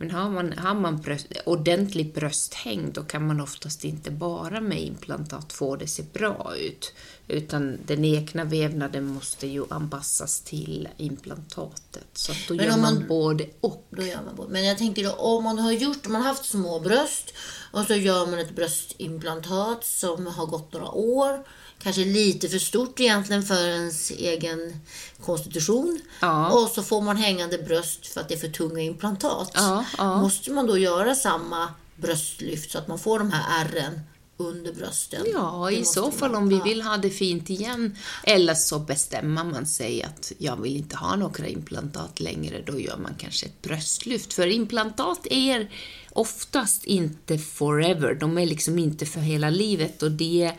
Men 0.02 0.12
har 0.12 0.30
man, 0.30 0.54
har 0.54 0.74
man 0.74 1.02
bröst, 1.02 1.28
ordentlig 1.46 2.14
brösthäng, 2.14 2.92
då 2.94 3.04
kan 3.04 3.28
man 3.28 3.42
oftast 3.42 3.84
inte 3.84 4.12
bara 4.12 4.62
med 4.62 4.82
implantat 4.84 5.54
få 5.54 5.76
det 5.76 5.88
se 5.88 6.04
bra 6.14 6.54
ut. 6.58 6.94
Utan 7.28 7.78
den 7.86 8.06
egna 8.06 8.44
vävnaden 8.44 9.06
måste 9.06 9.48
ju 9.48 9.66
anpassas 9.70 10.42
till 10.42 10.88
implantatet. 10.98 12.08
Så 12.14 12.32
då 12.48 12.54
Men 12.54 12.66
gör 12.66 12.72
man, 12.78 12.82
man- 12.82 13.08
både 13.08 13.46
och. 13.62 13.88
Då 13.90 14.02
gör 14.04 14.22
man 14.26 14.36
både. 14.36 14.52
Men 14.52 14.66
jag 14.66 14.78
tänker 14.78 15.04
då, 15.04 15.12
om 15.12 15.44
man 15.44 15.60
har 15.60 15.72
gjort, 15.72 16.08
man 16.08 16.22
har 16.22 16.30
haft 16.30 16.46
små 16.46 16.80
bröst 16.80 17.34
och 17.74 17.86
så 17.86 17.94
gör 17.94 18.26
man 18.28 18.40
ett 18.40 18.56
bröstimplantat 18.56 19.86
som 19.86 20.28
har 20.28 20.46
gått 20.46 20.74
några 20.74 20.92
år, 20.92 21.44
kanske 21.80 22.06
lite 22.06 22.50
för 22.50 22.60
stort 22.60 23.00
egentligen 23.00 23.44
för 23.44 23.68
ens 23.68 24.12
egen 24.12 24.80
konstitution. 25.22 26.02
Ja. 26.20 26.50
Och 26.50 26.70
så 26.70 26.84
får 26.84 27.02
man 27.02 27.18
hängande 27.18 27.58
bröst 27.58 28.08
för 28.08 28.22
att 28.22 28.30
det 28.30 28.36
är 28.36 28.40
för 28.40 28.50
tunga 28.50 28.82
implantat. 28.82 29.52
Ja, 29.54 29.86
ja. 29.98 30.22
Måste 30.22 30.52
man 30.52 30.68
då 30.68 30.78
göra 30.78 31.16
samma 31.16 31.74
bröstlyft 31.96 32.72
så 32.72 32.78
att 32.78 32.88
man 32.88 33.00
får 33.00 33.20
de 33.20 33.32
här 33.32 33.66
ärren 33.66 34.00
under 34.38 34.74
brösten? 34.74 35.26
Ja, 35.34 35.72
i 35.72 35.86
så 35.86 36.12
fall 36.12 36.36
om 36.36 36.50
vi 36.50 36.62
vill 36.62 36.82
ha 36.82 36.98
det 36.98 37.10
fint 37.10 37.50
igen. 37.50 37.98
Eller 38.24 38.54
så 38.54 38.80
bestämmer 38.80 39.44
man 39.44 39.66
sig 39.66 40.04
att 40.04 40.32
jag 40.38 40.62
vill 40.62 40.76
inte 40.76 40.96
ha 40.96 41.16
några 41.16 41.48
implantat 41.48 42.20
längre. 42.20 42.62
Då 42.66 42.80
gör 42.80 42.98
man 42.98 43.16
kanske 43.18 43.46
ett 43.46 43.62
bröstlyft. 43.62 44.34
För 44.34 44.48
implantat 44.48 45.28
är 45.30 45.72
oftast 46.14 46.86
inte 46.86 47.38
forever. 47.38 48.14
De 48.14 48.38
är 48.38 48.46
liksom 48.46 48.80
inte 48.80 49.06
för 49.06 49.20
hela 49.20 49.50
livet. 49.50 50.04
Och 50.04 50.12
det 50.12 50.54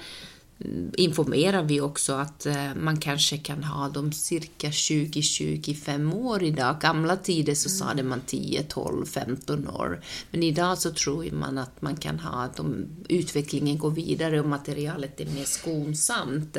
informerar 0.97 1.63
vi 1.63 1.81
också 1.81 2.13
att 2.13 2.47
eh, 2.47 2.75
man 2.75 2.97
kanske 2.97 3.39
kan 3.39 3.65
ha 3.65 3.89
dem 3.89 4.13
cirka 4.13 4.69
20-25 4.69 6.15
år 6.15 6.43
idag. 6.43 6.81
Gamla 6.81 7.17
tider 7.17 7.55
så 7.55 7.69
sa 7.69 7.95
det 7.95 8.03
man 8.03 8.21
10, 8.27 8.63
12, 8.63 9.07
15 9.07 9.69
år. 9.69 10.01
Men 10.31 10.43
idag 10.43 10.79
så 10.79 10.91
tror 10.91 11.31
man 11.31 11.59
att 11.59 11.83
man 11.83 11.97
kan 11.97 12.19
ha 12.19 12.49
de, 12.57 12.87
utvecklingen 13.09 13.79
går 13.79 13.91
vidare 13.91 14.41
och 14.41 14.49
materialet 14.49 15.21
är 15.21 15.27
mer 15.27 15.45
skonsamt. 15.45 16.57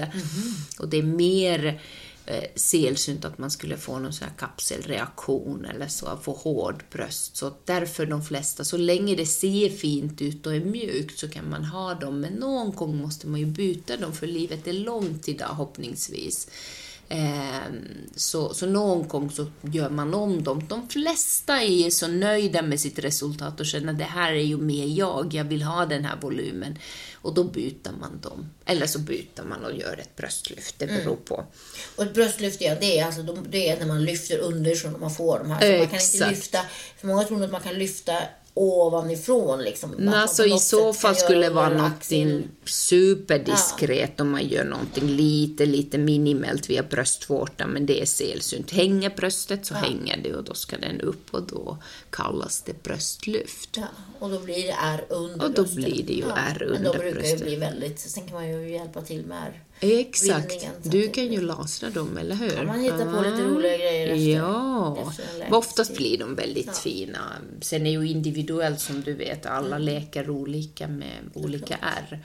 Och 0.80 0.90
det 0.90 0.98
är 0.98 1.04
mer 1.04 1.82
eh, 2.26 2.44
sällsynt 2.56 3.26
att 3.26 3.38
man 3.38 3.52
skulle 3.52 3.78
få 3.78 4.00
någon 4.00 4.14
sån 4.14 4.28
här 4.28 4.36
kapselreaktion 4.38 5.66
eller 5.66 5.88
så, 5.88 6.20
få 6.24 6.34
hård 6.34 6.84
bröst. 6.92 7.38
Så 7.38 7.54
därför 7.66 8.06
de 8.06 8.24
flesta, 8.24 8.64
så 8.64 8.78
länge 8.78 9.16
det 9.16 9.26
ser 9.26 9.70
fint 9.70 10.22
ut 10.22 10.48
och 10.48 10.56
är 10.56 10.66
mjukt 10.66 11.20
så 11.20 11.30
kan 11.30 11.50
man 11.50 11.64
ha 11.64 11.94
dem, 11.94 12.20
men 12.20 12.34
någon 12.34 12.72
gång 12.72 12.98
måste 12.98 13.28
man 13.28 13.40
ju 13.40 13.46
byta 13.46 13.98
dem 13.98 14.14
för 14.14 14.28
livet 14.28 14.68
är 14.68 14.74
långt 14.74 15.28
idag 15.28 15.48
hoppningsvis. 15.48 16.48
Ehm, 17.14 18.10
så, 18.16 18.54
så 18.54 18.66
någon 18.66 19.08
gång 19.08 19.32
så 19.32 19.48
gör 19.62 19.90
man 19.90 20.14
om 20.14 20.44
dem. 20.44 20.66
De 20.68 20.90
flesta 20.90 21.64
är 21.64 21.90
så 21.90 22.08
nöjda 22.08 22.62
med 22.62 22.80
sitt 22.80 23.00
resultat 23.00 23.60
och 23.60 23.66
känner 23.66 23.94
att 23.94 24.00
det 24.00 24.04
här 24.04 24.32
är 24.32 24.44
ju 24.44 24.58
mer 24.58 24.86
jag, 24.86 25.34
jag 25.34 25.44
vill 25.44 25.64
ha 25.64 25.86
den 25.86 26.06
här 26.06 26.18
volymen. 26.22 26.78
Och 27.14 27.34
då 27.34 27.44
byter 27.44 27.92
man 28.00 28.20
dem. 28.22 28.50
Eller 28.66 28.86
så 28.86 29.00
byter 29.00 29.44
man 29.50 29.66
och 29.66 29.78
gör 29.78 29.98
ett 30.02 30.16
bröstlyft, 30.16 30.76
det 30.78 30.88
beror 30.88 31.02
mm. 31.02 31.26
på. 31.26 31.46
Och 31.96 32.04
ett 32.04 32.14
bröstlyft, 32.14 32.62
ja, 32.62 32.76
det 32.80 33.00
är, 33.00 33.06
alltså, 33.06 33.22
det 33.50 33.70
är 33.70 33.80
när 33.80 33.88
man 33.88 34.06
lyfter 34.06 34.38
underifrån 34.38 34.94
och 34.96 35.02
man 35.02 35.12
får 35.12 35.40
de 35.40 35.52
här. 35.52 35.60
Så 35.60 35.78
man 35.78 35.88
kan 35.88 36.00
inte 36.00 36.30
lyfta, 36.30 36.60
för 36.98 37.08
många 37.08 37.24
tror 37.24 37.44
att 37.44 37.52
man 37.52 37.62
kan 37.62 37.74
lyfta 37.74 38.14
ovanifrån. 38.54 39.64
Liksom. 39.64 40.10
Alltså, 40.14 40.46
I 40.46 40.60
så 40.60 40.94
fall 40.94 41.16
skulle 41.16 41.40
det 41.40 41.50
vara 41.50 41.70
någonting 41.70 42.48
superdiskret 42.66 44.14
ja. 44.16 44.24
om 44.24 44.32
man 44.32 44.48
gör 44.48 44.66
någonting 44.66 45.08
lite, 45.08 45.66
lite 45.66 45.98
minimalt 45.98 46.70
via 46.70 46.84
bröstvårtan, 46.84 47.70
men 47.70 47.86
det 47.86 48.02
är 48.02 48.06
sällsynt. 48.06 48.72
Hänger 48.72 49.10
bröstet 49.10 49.66
så 49.66 49.74
ja. 49.74 49.78
hänger 49.78 50.20
det 50.24 50.36
och 50.36 50.44
då 50.44 50.54
ska 50.54 50.78
den 50.78 51.02
upp 51.02 51.34
och 51.34 51.44
då 51.44 51.78
kallas 52.10 52.62
det 52.62 52.84
bröstlyft. 52.84 53.78
Ja, 53.78 53.88
och 54.20 54.30
då 54.30 54.40
blir 54.40 54.68
det 54.68 54.76
R 54.82 55.06
under 55.10 55.46
Och 55.46 55.52
då 55.52 55.62
bröstet. 55.62 55.76
blir 55.76 56.04
det 56.04 56.14
ju 56.14 56.24
ja. 56.28 56.36
R 56.38 56.64
under 56.64 56.92
bröstet. 56.92 57.04
Men 57.04 57.14
då 57.14 57.22
brukar 57.22 57.38
det 57.38 57.44
bli 57.44 57.56
väldigt, 57.56 58.00
sen 58.00 58.24
kan 58.28 58.34
man 58.34 58.50
ju 58.50 58.72
hjälpa 58.72 59.02
till 59.02 59.26
med 59.26 59.38
R. 59.38 59.64
Exakt. 59.82 60.68
Du 60.84 61.10
kan 61.10 61.34
ju 61.34 61.42
lasra 61.42 61.90
dem, 61.90 62.18
eller 62.18 62.36
hur? 62.36 62.54
Ja, 62.58 62.64
man 62.64 62.80
hittar 62.80 63.16
på 63.16 63.22
lite 63.22 63.44
roliga 63.44 63.78
grejer 63.78 64.08
efter, 64.08 64.26
Ja. 64.26 64.98
Efter 65.10 65.54
Oftast 65.54 65.98
blir 65.98 66.18
de 66.18 66.36
väldigt 66.36 66.68
ja. 66.68 66.74
fina. 66.74 67.20
Sen 67.62 67.88
är 67.88 67.92
ju 67.92 68.08
individuellt, 68.08 68.80
som 68.80 69.02
du 69.02 69.14
vet, 69.14 69.46
alla 69.46 69.76
mm. 69.76 69.82
leker 69.82 70.30
olika 70.30 70.88
med 70.88 71.18
olika 71.34 71.78
R. 71.82 72.20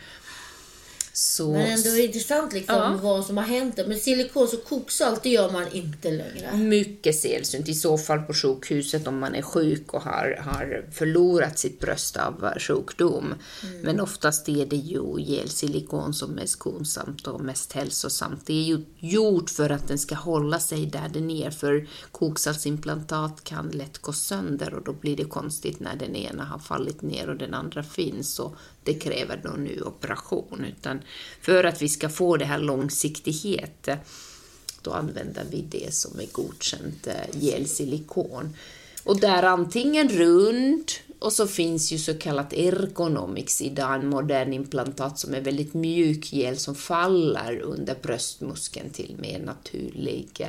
Så... 1.19 1.53
Men 1.53 1.61
ändå 1.61 1.89
är 1.89 1.97
det 1.97 2.05
intressant 2.05 2.53
liksom, 2.53 2.77
ja. 2.77 2.99
vad 3.03 3.27
som 3.27 3.37
har 3.37 3.45
hänt. 3.45 3.81
Men 3.87 3.99
silikos 3.99 4.53
och 4.53 4.65
koksalt, 4.65 5.23
det 5.23 5.29
gör 5.29 5.51
man 5.51 5.73
inte 5.73 6.11
längre. 6.11 6.57
Mycket 6.57 7.21
sällsynt. 7.21 7.69
I 7.69 7.75
så 7.75 7.99
fall 7.99 8.23
på 8.23 8.35
sjukhuset 8.35 9.07
om 9.07 9.19
man 9.19 9.35
är 9.35 9.43
sjuk 9.43 9.95
och 9.95 10.03
har, 10.03 10.39
har 10.41 10.87
förlorat 10.93 11.59
sitt 11.59 11.81
bröst 11.81 12.17
av 12.17 12.59
sjukdom. 12.59 13.35
Mm. 13.63 13.81
Men 13.81 14.01
oftast 14.01 14.49
är 14.49 14.67
det 14.67 14.77
ju 14.77 15.03
gelsilikon 15.19 16.15
som 16.15 16.39
är 16.39 16.47
skonsamt 16.47 17.27
och 17.27 17.41
mest 17.41 17.73
hälsosamt. 17.73 18.47
Det 18.47 18.53
är 18.53 18.65
ju 18.65 18.85
gjort 18.99 19.51
för 19.51 19.71
att 19.71 19.89
den 19.89 19.99
ska 19.99 20.15
hålla 20.15 20.59
sig 20.59 20.87
där 20.87 21.09
den 21.13 21.31
är. 21.31 21.51
För 21.51 21.89
koksaltsimplantat 22.11 23.45
kan 23.45 23.69
lätt 23.69 23.99
gå 23.99 24.13
sönder 24.13 24.75
och 24.75 24.85
då 24.85 24.93
blir 24.93 25.17
det 25.17 25.25
konstigt 25.25 25.81
när 25.81 25.97
den 25.97 26.17
ena 26.17 26.45
har 26.45 26.59
fallit 26.59 27.03
ner 27.03 27.31
och 27.31 27.37
den 27.37 27.55
andra 27.55 27.83
finns. 27.83 28.39
Och 28.39 28.57
det 28.85 28.95
kräver 28.95 29.41
då 29.45 29.51
nu 29.51 29.83
operation. 29.83 30.65
Utan 30.65 31.01
för 31.41 31.65
att 31.65 31.83
vi 31.83 31.89
ska 31.89 32.09
få 32.09 32.37
det 32.37 32.45
här 32.45 32.59
långsiktighet, 32.59 33.89
då 34.83 34.93
använder 34.93 35.45
vi 35.51 35.65
det 35.71 35.95
som 35.95 36.21
är 36.21 36.27
godkänt 36.33 37.07
eh, 37.07 37.41
gelsilikon. 37.41 38.57
Och 39.05 39.21
där 39.21 39.43
antingen 39.43 40.09
rund, 40.09 40.91
och 41.19 41.33
så 41.33 41.47
finns 41.47 41.93
ju 41.93 41.99
så 41.99 42.15
kallat 42.15 42.53
ergonomics 42.53 43.63
idag, 43.63 43.95
en 43.95 44.09
modern 44.09 44.53
implantat 44.53 45.19
som 45.19 45.35
är 45.35 45.41
väldigt 45.41 45.75
mjuk 45.75 46.33
gel 46.33 46.57
som 46.57 46.75
faller 46.75 47.61
under 47.61 47.97
bröstmuskeln 48.03 48.91
till 48.91 49.17
mer 49.19 49.39
naturlig 49.39 50.31
eh, 50.39 50.49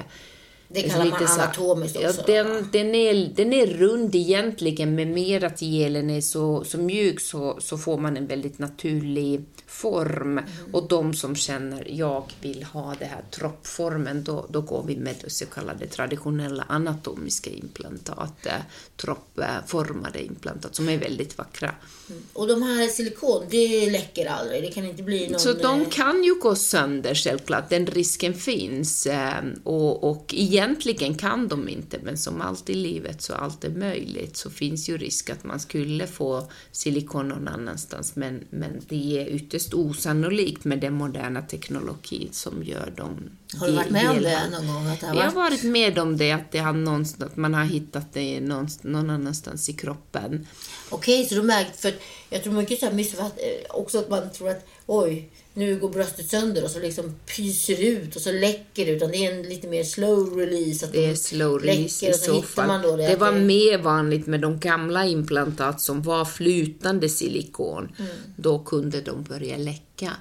det 0.70 0.82
kallar 0.82 1.06
man 1.06 1.26
anatomiskt 1.26 1.98
också. 1.98 2.24
Ja, 2.28 2.44
den, 2.44 2.70
den, 2.72 2.96
är, 2.96 3.34
den 3.36 3.54
är 3.54 3.68
rund 3.68 4.16
egentligen, 4.16 4.96
men 4.96 5.14
mer 5.14 5.44
att 5.44 5.60
gelen 5.60 6.10
är 6.10 6.22
så, 6.22 6.64
så 6.64 6.78
mjuk 6.78 7.20
så, 7.20 7.58
så 7.62 7.78
får 7.78 7.98
man 7.98 8.18
en 8.18 8.28
väldigt 8.28 8.60
naturlig 8.60 9.46
form. 9.68 10.38
Mm. 10.38 10.44
Och 10.72 10.88
de 10.88 11.14
som 11.14 11.36
känner 11.36 11.88
jag 11.92 12.24
vill 12.42 12.64
ha 12.64 12.96
det 13.00 13.06
här 13.06 13.24
troppformen, 13.32 14.24
då, 14.24 14.46
då 14.50 14.62
går 14.62 14.84
vi 14.88 14.96
med 14.96 15.16
så 15.28 15.46
kallade 15.46 15.88
traditionella 15.88 16.66
anatomiska 16.70 17.50
implantat, 17.50 18.48
troppformade 18.96 20.24
implantat, 20.24 20.76
som 20.76 20.90
är 20.90 20.98
väldigt 20.98 21.38
vackra. 21.38 21.76
Mm. 22.10 22.22
Och 22.34 22.48
de 22.48 22.64
här 22.64 22.88
silikon, 22.88 23.44
det 23.50 23.90
läcker 23.90 24.26
aldrig? 24.26 24.64
Det 24.64 24.72
kan 24.72 24.86
inte 24.86 25.04
bli 25.04 25.30
någon... 25.30 25.40
Så 25.40 25.54
de 25.54 25.82
eh, 25.82 25.90
kan 25.90 26.24
ju 26.24 26.36
gå 26.40 26.56
sönder 26.56 27.16
självklart, 27.16 27.70
den 27.70 27.88
risken 27.88 28.34
finns. 28.34 29.06
Eh, 29.06 29.44
och, 29.64 30.04
och 30.10 30.34
egentligen 30.58 31.16
kan 31.16 31.48
de 31.48 31.70
inte, 31.70 32.00
men 32.04 32.18
som 32.18 32.42
allt 32.42 32.70
i 32.70 32.74
livet 32.74 33.22
så 33.22 33.34
allt 33.34 33.64
är 33.64 33.70
möjligt, 33.70 34.38
så 34.38 34.50
finns 34.50 34.90
ju 34.90 34.98
risk 34.98 35.30
att 35.30 35.44
man 35.44 35.60
skulle 35.60 36.08
få 36.08 36.52
silikon 36.72 37.28
någon 37.28 37.48
annanstans, 37.48 38.16
men, 38.16 38.44
men 38.50 38.82
det 38.90 39.22
är 39.22 39.28
ytterst 39.28 39.74
osannolikt 39.74 40.66
med 40.66 40.80
den 40.80 40.94
moderna 40.94 41.42
teknologi 41.42 42.30
som 42.32 42.64
gör 42.64 42.94
dem 42.98 43.30
har 43.60 43.68
du 43.68 43.74
varit 43.74 43.90
med 43.90 44.10
om 44.10 44.22
det 44.22 44.50
någon 44.52 44.68
gång? 44.68 44.88
Att 44.88 45.00
det 45.00 45.08
har 45.08 45.14
varit... 45.14 45.24
Jag 45.24 45.32
har 45.32 45.50
varit 45.50 45.64
med 45.64 46.00
om 46.00 46.18
det, 46.18 46.32
att, 46.32 46.52
det 46.52 46.60
har 46.60 46.74
någonstans, 46.74 47.32
att 47.32 47.38
man 47.38 47.54
har 47.54 47.64
hittat 47.64 48.14
det 48.14 48.40
någon, 48.40 48.68
någon 48.82 49.10
annanstans 49.10 49.70
i 49.70 49.74
kroppen. 49.74 50.48
Okej, 50.90 51.20
okay, 51.20 51.30
så 51.30 51.36
de 51.36 51.48
märkt, 51.48 51.80
för 51.80 51.94
jag 52.30 52.44
tror 52.44 52.54
mycket 52.54 52.80
så 52.80 52.86
här 52.86 52.94
eh, 52.98 53.32
också 53.70 54.00
att 54.00 54.10
man 54.10 54.32
tror 54.32 54.50
att 54.50 54.68
oj, 54.86 55.30
nu 55.58 55.80
går 55.80 55.90
bröstet 55.90 56.30
sönder 56.30 56.64
och 56.64 56.72
så 56.72 56.80
liksom 56.80 57.16
pyser 57.36 57.82
ut 57.82 58.16
och 58.16 58.22
så 58.22 58.32
läcker 58.32 58.86
det. 58.86 58.92
Utan 58.92 59.12
det 59.12 59.18
är 59.18 59.32
en 59.32 59.44
lite 59.44 59.68
mer 59.68 59.84
slow 59.84 60.38
release. 60.38 60.86
Att 60.86 60.92
det 60.92 61.06
är 61.06 61.16
slow 61.16 61.60
release 61.60 62.10
i 62.10 62.14
så 62.14 62.42
fall. 62.42 62.82
det, 62.82 63.08
det 63.08 63.16
var 63.16 63.32
det... 63.32 63.40
mer 63.40 63.78
vanligt 63.78 64.28
med 64.28 64.42
de 64.42 64.60
gamla 64.60 65.06
implantat 65.06 65.82
som 65.82 66.02
var 66.02 66.26
flytande 66.26 67.10
silikon. 67.10 67.96
Mm. 68.00 68.12
Då 68.36 68.60
kunde 68.60 69.02
de 69.02 69.24
börja 69.24 69.58
läcka 69.58 70.12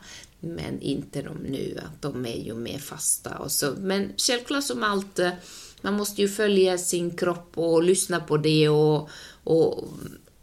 men 0.40 0.80
inte 0.80 1.22
de 1.22 1.36
nu, 1.36 1.80
att 1.86 2.02
de 2.02 2.26
är 2.26 2.44
ju 2.44 2.54
mer 2.54 2.78
fasta. 2.78 3.30
Och 3.38 3.52
så. 3.52 3.74
Men 3.78 4.12
självklart 4.16 4.64
som 4.64 4.82
allt, 4.82 5.18
eh, 5.18 5.30
man 5.80 5.94
måste 5.94 6.22
ju 6.22 6.28
följa 6.28 6.78
sin 6.78 7.16
kropp 7.16 7.50
och 7.54 7.82
lyssna 7.82 8.20
på 8.20 8.36
det 8.36 8.68
och, 8.68 9.08
och, 9.44 9.88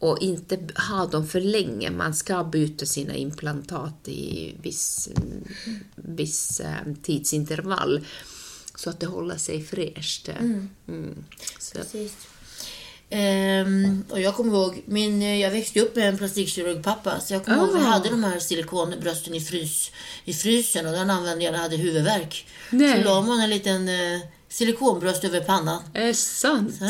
och 0.04 0.22
inte 0.22 0.60
ha 0.90 1.06
dem 1.06 1.28
för 1.28 1.42
länge. 1.42 1.92
Man 1.92 2.14
ska 2.14 2.44
byta 2.44 2.86
sina 2.86 3.16
implantat 3.16 4.08
i 4.08 4.56
viss, 4.62 5.10
viss 5.96 6.60
eh, 6.60 6.94
tidsintervall 7.04 8.06
så 8.76 8.90
att 8.90 9.00
det 9.00 9.06
håller 9.06 9.38
sig 9.38 9.64
fräscht. 9.64 10.30
Mm. 10.30 10.70
Mm. 10.88 11.24
Precis. 11.74 12.14
Um, 13.10 14.06
och 14.10 14.22
jag 14.22 14.36
kommer 14.36 14.54
ihåg, 14.54 14.82
min, 14.86 15.22
eh, 15.22 15.42
jag 15.42 15.52
växte 15.52 15.82
upp 15.82 15.96
med 15.96 16.10
en 16.10 16.18
plastikkirurgpappa, 16.18 17.20
så 17.20 17.34
jag 17.34 17.46
kommer 17.46 17.58
oh. 17.58 17.64
ihåg 17.64 17.74
vi 17.74 17.86
ah. 17.86 17.88
hade 17.88 18.10
de 18.10 18.24
här 18.24 18.40
silikonbrösten 18.40 19.34
i, 19.34 19.42
frys, 19.42 19.92
i 20.26 20.34
frysen 20.34 20.86
och 20.86 20.92
den 20.92 21.10
använde 21.10 21.44
jag 21.44 21.52
när 21.52 21.60
jag 21.60 21.64
hade 21.64 21.78
huvudvärk. 21.78 22.48
Nej. 22.70 23.04
Så 23.04 23.10
la 23.10 23.22
man 23.22 23.40
en 23.40 23.50
liten 23.50 23.90
uh, 23.90 24.20
silikonbröst 24.54 25.24
över 25.24 25.42
pannan. 25.42 25.82
Är 25.94 26.06
det 26.06 26.14
sant? 26.14 26.76
Så, 26.80 26.86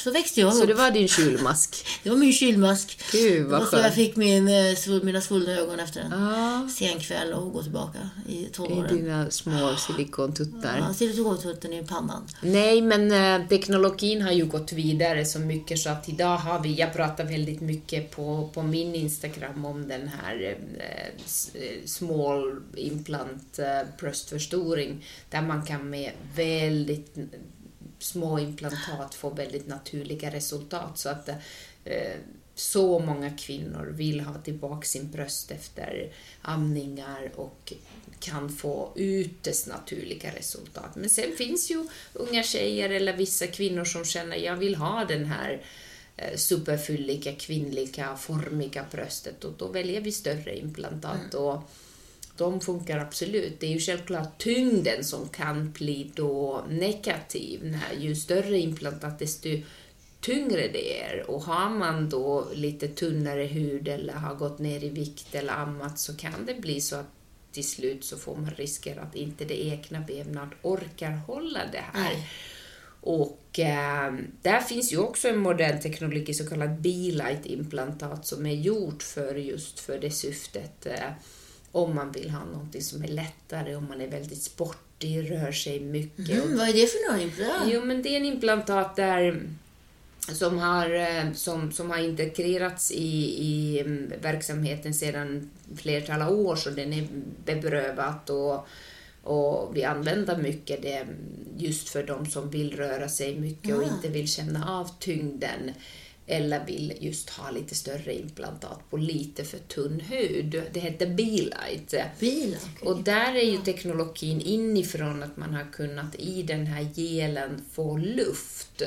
så 0.00 0.10
växte 0.10 0.40
jag 0.40 0.48
upp. 0.48 0.60
Så 0.60 0.66
det 0.66 0.74
var 0.74 0.90
din 0.90 1.08
kylmask? 1.08 1.86
det 2.02 2.10
var 2.10 2.16
min 2.16 2.32
kylmask. 2.32 2.98
Gud 3.12 3.46
vad 3.46 3.62
skönt. 3.62 3.84
Jag 3.84 3.94
fick 3.94 4.16
min, 4.16 4.48
eh, 4.48 5.02
mina 5.02 5.20
svullna 5.20 5.52
ögon 5.52 5.80
efter 5.80 6.00
en 6.00 6.12
ah. 6.12 6.68
sen 6.68 7.00
kväll 7.00 7.32
och 7.32 7.52
gå 7.52 7.62
tillbaka 7.62 7.98
i 8.28 8.44
tonåren. 8.44 8.98
I 8.98 9.02
dina 9.02 9.30
små 9.30 9.76
silikontuttar. 9.76 10.78
Ja, 10.78 10.94
silikontutten 10.94 11.72
i 11.72 11.86
pannan. 11.86 12.26
Nej, 12.40 12.82
men 12.82 13.12
eh, 13.12 13.48
teknologin 13.48 14.22
har 14.22 14.32
ju 14.32 14.44
gått 14.44 14.72
vidare 14.72 15.24
så 15.24 15.38
mycket 15.38 15.78
så 15.78 15.90
att 15.90 16.08
idag 16.08 16.36
har 16.36 16.60
vi, 16.60 16.74
jag 16.74 16.92
pratar 16.92 17.24
väldigt 17.24 17.60
mycket 17.60 18.10
på, 18.10 18.50
på 18.54 18.62
min 18.62 18.94
Instagram 18.94 19.64
om 19.64 19.88
den 19.88 20.08
här 20.08 20.56
eh, 20.78 21.84
small 21.84 22.60
implant 22.76 23.58
eh, 23.58 23.88
bröstförstoring 23.98 25.04
där 25.30 25.42
man 25.42 25.62
kan 25.66 25.90
med 25.90 26.12
väldigt 26.34 26.93
väldigt 26.94 27.34
små 27.98 28.38
implantat 28.38 29.14
får 29.14 29.34
väldigt 29.34 29.66
naturliga 29.66 30.30
resultat. 30.30 30.98
Så 30.98 31.08
att 31.08 31.28
eh, 31.84 32.16
så 32.54 32.98
många 32.98 33.30
kvinnor 33.30 33.92
vill 33.96 34.20
ha 34.20 34.42
tillbaka 34.42 34.86
sin 34.86 35.10
bröst 35.10 35.50
efter 35.50 36.12
amningar 36.42 37.32
och 37.34 37.72
kan 38.18 38.48
få 38.52 38.92
ytterst 38.96 39.66
naturliga 39.66 40.34
resultat. 40.34 40.96
Men 40.96 41.10
sen 41.10 41.36
finns 41.36 41.70
ju 41.70 41.88
unga 42.12 42.42
tjejer 42.42 42.90
eller 42.90 43.16
vissa 43.16 43.46
kvinnor 43.46 43.84
som 43.84 44.04
känner 44.04 44.36
jag 44.36 44.56
vill 44.56 44.74
ha 44.74 45.04
den 45.04 45.24
här 45.24 45.62
eh, 46.16 46.36
superfylliga, 46.36 47.32
kvinnliga, 47.32 48.16
formiga 48.16 48.86
bröstet 48.90 49.44
och 49.44 49.52
då 49.58 49.68
väljer 49.68 50.00
vi 50.00 50.12
större 50.12 50.58
implantat. 50.58 51.34
Mm. 51.34 51.44
Och 51.44 51.70
de 52.36 52.60
funkar 52.60 52.98
absolut. 52.98 53.60
Det 53.60 53.66
är 53.66 53.70
ju 53.70 53.80
självklart 53.80 54.38
tyngden 54.38 55.04
som 55.04 55.28
kan 55.28 55.70
bli 55.70 56.10
då 56.14 56.64
negativ. 56.68 57.60
När 57.64 58.00
ju 58.00 58.14
större 58.14 58.58
implantat, 58.58 59.18
desto 59.18 59.48
tyngre 60.20 60.68
det 60.68 61.02
är. 61.02 61.30
Och 61.30 61.42
har 61.42 61.70
man 61.70 62.10
då 62.10 62.48
lite 62.54 62.88
tunnare 62.88 63.44
hud 63.44 63.88
eller 63.88 64.12
har 64.12 64.34
gått 64.34 64.58
ner 64.58 64.84
i 64.84 64.88
vikt 64.88 65.34
eller 65.34 65.52
ammat 65.52 65.98
så 65.98 66.16
kan 66.16 66.46
det 66.46 66.54
bli 66.54 66.80
så 66.80 66.96
att 66.96 67.10
till 67.52 67.68
slut 67.68 68.04
så 68.04 68.16
får 68.16 68.36
man 68.36 68.50
risker 68.50 68.96
att 68.98 69.14
inte 69.14 69.44
det 69.44 69.64
egna 69.64 70.00
vävnad 70.00 70.48
orkar 70.62 71.10
hålla 71.10 71.60
det 71.72 71.84
här. 71.92 72.14
Nej. 72.14 72.28
Och 73.00 73.58
eh, 73.58 74.14
där 74.42 74.60
finns 74.60 74.92
ju 74.92 74.98
också 74.98 75.28
en 75.28 75.38
modern 75.38 75.80
teknologi, 75.80 76.34
så 76.34 76.46
kallad 76.46 76.80
B-light-implantat, 76.80 78.26
som 78.26 78.46
är 78.46 78.54
gjort 78.54 79.02
för 79.02 79.34
just 79.34 79.80
för 79.80 79.98
det 79.98 80.10
syftet. 80.10 80.86
Eh, 80.86 81.10
om 81.74 81.94
man 81.94 82.12
vill 82.12 82.30
ha 82.30 82.44
någonting 82.44 82.82
som 82.82 83.04
är 83.04 83.08
lättare, 83.08 83.74
om 83.74 83.88
man 83.88 84.00
är 84.00 84.08
väldigt 84.08 84.42
sportig, 84.42 85.30
rör 85.30 85.52
sig 85.52 85.80
mycket. 85.80 86.44
Mm, 86.44 86.58
vad 86.58 86.68
är 86.68 86.72
det 86.72 86.86
för 86.86 87.12
något 87.12 87.22
implantat? 87.22 87.68
Jo, 87.72 87.84
men 87.84 88.02
det 88.02 88.08
är 88.08 88.16
en 88.16 88.24
implantat 88.24 88.96
där 88.96 89.42
som 90.28 90.58
har, 90.58 90.94
eh, 90.94 91.32
som, 91.32 91.72
som 91.72 91.90
har 91.90 91.98
integrerats 91.98 92.90
i, 92.90 93.44
i 93.44 93.80
mm, 93.80 94.12
verksamheten 94.22 94.94
sedan 94.94 95.50
flertal 95.76 96.22
år, 96.22 96.56
så 96.56 96.70
den 96.70 96.92
är 96.92 97.06
beprövat 97.44 98.30
och, 98.30 98.66
och 99.22 99.76
vi 99.76 99.84
använder 99.84 100.36
mycket 100.36 100.82
det 100.82 101.06
just 101.56 101.88
för 101.88 102.02
de 102.02 102.26
som 102.26 102.50
vill 102.50 102.76
röra 102.76 103.08
sig 103.08 103.40
mycket 103.40 103.76
och 103.76 103.82
Ah. 103.82 103.94
inte 103.94 104.08
vill 104.08 104.28
känna 104.28 104.70
av 104.70 104.90
tyngden 104.98 105.72
eller 106.26 106.66
vill 106.66 106.92
just 107.00 107.30
ha 107.30 107.50
lite 107.50 107.74
större 107.74 108.14
implantat 108.14 108.90
på 108.90 108.96
lite 108.96 109.44
för 109.44 109.58
tunn 109.58 110.00
hud. 110.00 110.62
Det 110.72 110.80
heter 110.80 111.06
B-light. 111.06 111.94
Bil? 112.20 112.56
Och 112.80 113.02
där 113.02 113.34
är 113.34 113.50
ju 113.50 113.58
teknologin 113.58 114.40
inifrån 114.40 115.22
att 115.22 115.36
man 115.36 115.54
har 115.54 115.72
kunnat 115.72 116.14
i 116.14 116.42
den 116.42 116.66
här 116.66 116.82
gelen 116.94 117.64
få 117.72 117.96
luft, 117.96 118.82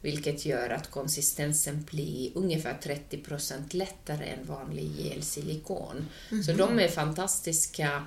vilket 0.00 0.46
gör 0.46 0.70
att 0.70 0.90
konsistensen 0.90 1.86
blir 1.90 2.30
ungefär 2.34 2.78
30% 3.10 3.76
lättare 3.76 4.26
än 4.26 4.46
vanlig 4.46 4.90
gelsilikon. 4.98 6.06
Så 6.46 6.52
de 6.52 6.78
är 6.78 6.88
fantastiska. 6.88 8.02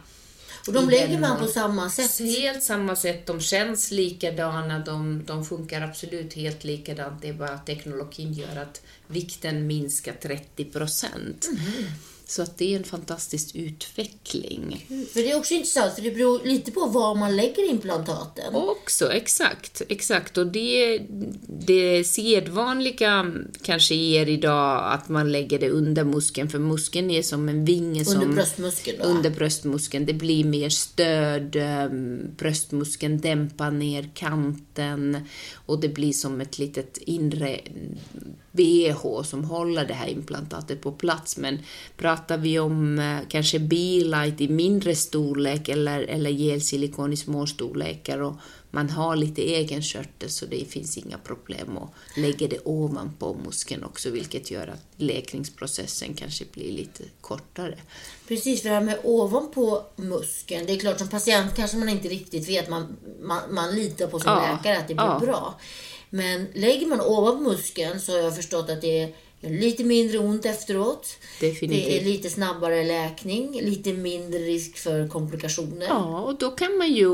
Och 0.68 0.74
de 0.74 0.90
lägger 0.90 1.20
man 1.20 1.40
på 1.40 1.48
samma 1.48 1.90
sätt? 1.90 2.20
Helt 2.20 2.64
samma 2.64 2.96
sätt, 2.96 3.26
de 3.26 3.40
känns 3.40 3.92
likadana, 3.92 4.80
de, 4.80 5.24
de 5.26 5.46
funkar 5.46 5.82
absolut 5.82 6.34
helt 6.34 6.64
likadant. 6.64 7.22
Det 7.22 7.30
är 7.30 7.34
bara 7.34 7.50
att 7.50 7.66
teknologin 7.66 8.34
gör 8.34 8.56
att 8.62 8.82
vikten 9.08 9.68
minskar 9.68 10.14
30 10.14 10.66
procent. 10.66 11.50
Så 12.30 12.42
att 12.42 12.58
det 12.58 12.74
är 12.74 12.78
en 12.78 12.84
fantastisk 12.84 13.56
utveckling. 13.56 14.86
För 15.14 15.20
det 15.20 15.32
är 15.32 15.38
också 15.38 15.54
intressant, 15.54 15.96
för 15.96 16.02
det 16.02 16.12
beror 16.12 16.46
lite 16.46 16.72
på 16.72 16.86
var 16.86 17.16
man 17.16 17.36
lägger 17.36 17.70
implantaten. 17.70 18.56
Också, 18.56 19.12
exakt. 19.12 19.82
exakt. 19.90 20.38
Och 20.38 20.48
det, 20.48 21.02
det 21.48 22.04
sedvanliga 22.04 23.34
kanske 23.62 23.96
är 23.96 24.30
idag 24.30 24.94
att 24.94 25.10
man 25.10 25.32
lägger 25.32 25.60
det 25.60 25.70
under 25.70 26.04
muskeln, 26.04 26.50
för 26.50 26.60
muskeln 26.60 27.12
är 27.12 27.22
som 27.22 27.50
en 27.50 27.66
vinge 27.66 28.06
som... 28.06 28.22
Under 28.22 28.36
bröstmuskeln 28.36 28.98
då? 29.02 29.06
Under 29.06 29.30
bröstmuskeln. 29.30 30.06
Det 30.06 30.14
blir 30.14 30.44
mer 30.44 30.70
stöd, 30.70 31.56
ehm, 31.56 32.36
bröstmuskeln 32.38 33.22
dämpar 33.22 33.72
ner 33.72 34.10
kanten 34.14 35.18
och 35.54 35.80
det 35.80 35.90
blir 35.90 36.14
som 36.14 36.42
ett 36.42 36.60
litet 36.60 36.98
inre 36.98 37.60
BH 38.52 39.24
som 39.24 39.44
håller 39.44 39.86
det 39.86 39.94
här 39.94 40.08
implantatet 40.08 40.82
på 40.82 40.92
plats. 40.92 41.38
Men 41.38 41.60
pratar 42.20 42.38
vi 42.38 42.60
om 42.60 43.00
eh, 43.00 43.18
kanske 43.30 43.60
B-light 43.60 44.42
i 44.42 44.48
mindre 44.48 44.96
storlek 44.96 45.70
eller, 45.70 46.02
eller 46.02 46.30
gelsilikon 46.30 47.14
i 47.14 47.18
små 47.18 47.48
storlekar 47.48 48.22
och 48.22 48.34
man 48.72 48.90
har 48.90 49.16
lite 49.16 49.42
egen 49.42 49.82
körtel 49.82 50.30
så 50.30 50.46
det 50.46 50.72
finns 50.72 50.98
inga 50.98 51.18
problem 51.18 51.78
att 51.78 52.18
lägga 52.18 52.48
det 52.48 52.60
ovanpå 52.66 53.38
muskeln 53.46 53.84
också 53.84 54.10
vilket 54.10 54.52
gör 54.52 54.68
att 54.68 54.86
läkningsprocessen 54.98 56.14
kanske 56.14 56.46
blir 56.54 56.72
lite 56.72 57.04
kortare. 57.22 57.78
Precis, 58.28 58.62
för 58.62 58.70
det 58.70 58.76
här 58.76 58.82
med 58.82 59.00
ovanpå 59.04 59.84
muskeln. 59.96 60.66
Det 60.66 60.74
är 60.74 60.80
klart, 60.80 61.00
som 61.00 61.08
patient 61.08 61.56
kanske 61.56 61.78
man 61.78 61.90
inte 61.90 62.08
riktigt 62.08 62.50
vet. 62.50 62.70
Man, 62.70 62.98
man, 63.22 63.42
man 63.52 63.76
litar 63.76 64.08
på 64.08 64.20
sin 64.20 64.32
Ja, 64.32 64.52
läkare 64.52 64.78
att 64.78 64.88
det 64.88 64.94
blir 64.94 65.06
ja. 65.06 65.20
bra. 65.20 65.60
Men 66.10 66.48
lägger 66.54 66.88
man 66.88 67.02
ovanpå 67.02 67.44
muskeln 67.44 68.02
så 68.02 68.12
har 68.12 68.20
jag 68.20 68.36
förstått 68.36 68.70
att 68.70 68.82
det 68.82 69.00
är 69.00 69.16
lite 69.42 69.84
mindre 69.84 70.18
ont 70.18 70.46
efteråt. 70.46 71.08
Definitivt. 71.40 71.86
Det 71.86 72.00
är 72.00 72.06
lite 72.06 72.30
snabbare 72.30 72.84
läkning, 72.84 73.62
lite 73.62 73.94
mindre 73.94 74.40
risk 74.40 74.78
för 74.78 75.08
komplikationer. 75.08 75.86
Ja, 75.86 76.20
och 76.20 76.38
då 76.38 76.52
kan 76.52 76.78
man 76.78 76.94
ju 76.94 77.08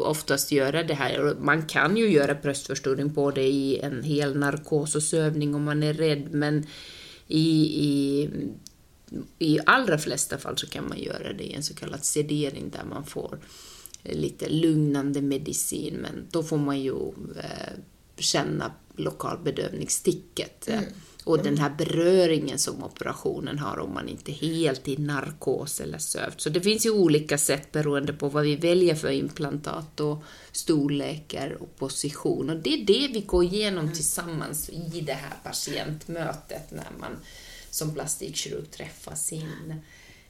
oftast 0.00 0.52
göra 0.52 0.82
det 0.82 0.94
här. 0.94 1.20
Och 1.20 1.40
Man 1.40 1.66
kan 1.66 1.96
ju 1.96 2.10
göra 2.10 2.34
bröstförstoring 2.34 3.12
både 3.12 3.42
i 3.42 3.78
en 3.78 4.02
hel 4.02 4.38
narkosövning 4.38 5.54
om 5.54 5.64
man 5.64 5.82
är 5.82 5.94
rädd, 5.94 6.32
men 6.32 6.66
i, 7.28 7.50
i, 7.88 8.28
i 9.38 9.58
allra 9.66 9.98
flesta 9.98 10.38
fall 10.38 10.58
så 10.58 10.66
kan 10.66 10.88
man 10.88 10.98
göra 10.98 11.32
det 11.32 11.44
i 11.44 11.52
en 11.52 11.62
så 11.62 11.74
kallad 11.74 12.04
sedering 12.04 12.70
där 12.70 12.84
man 12.84 13.04
får 13.04 13.38
lite 14.02 14.48
lugnande 14.48 15.22
medicin, 15.22 15.94
men 15.94 16.26
då 16.30 16.42
får 16.42 16.58
man 16.58 16.80
ju 16.80 17.08
eh, 17.36 17.72
känna 18.18 18.72
lokalbedövningssticket. 18.96 20.68
Mm. 20.68 20.84
Och 21.24 21.42
den 21.42 21.58
här 21.58 21.70
beröringen 21.70 22.58
som 22.58 22.84
operationen 22.84 23.58
har 23.58 23.78
om 23.78 23.94
man 23.94 24.08
inte 24.08 24.32
är 24.32 24.34
helt 24.34 24.88
i 24.88 24.96
narkos 24.96 25.80
eller 25.80 25.98
sövt. 25.98 26.40
Så 26.40 26.48
det 26.48 26.60
finns 26.60 26.86
ju 26.86 26.90
olika 26.90 27.38
sätt 27.38 27.72
beroende 27.72 28.12
på 28.12 28.28
vad 28.28 28.44
vi 28.44 28.56
väljer 28.56 28.94
för 28.94 29.10
implantat 29.10 30.00
och 30.00 30.24
storlekar 30.52 31.56
och 31.60 31.76
position. 31.76 32.50
Och 32.50 32.56
det 32.56 32.74
är 32.74 32.84
det 32.86 33.08
vi 33.12 33.20
går 33.20 33.44
igenom 33.44 33.84
Mm. 33.84 33.94
tillsammans 33.94 34.68
i 34.70 35.00
det 35.00 35.12
här 35.12 35.34
patientmötet 35.44 36.70
när 36.70 36.90
man 37.00 37.16
som 37.70 37.94
plastikkirurg 37.94 38.70
träffar 38.70 39.14
sin 39.14 39.74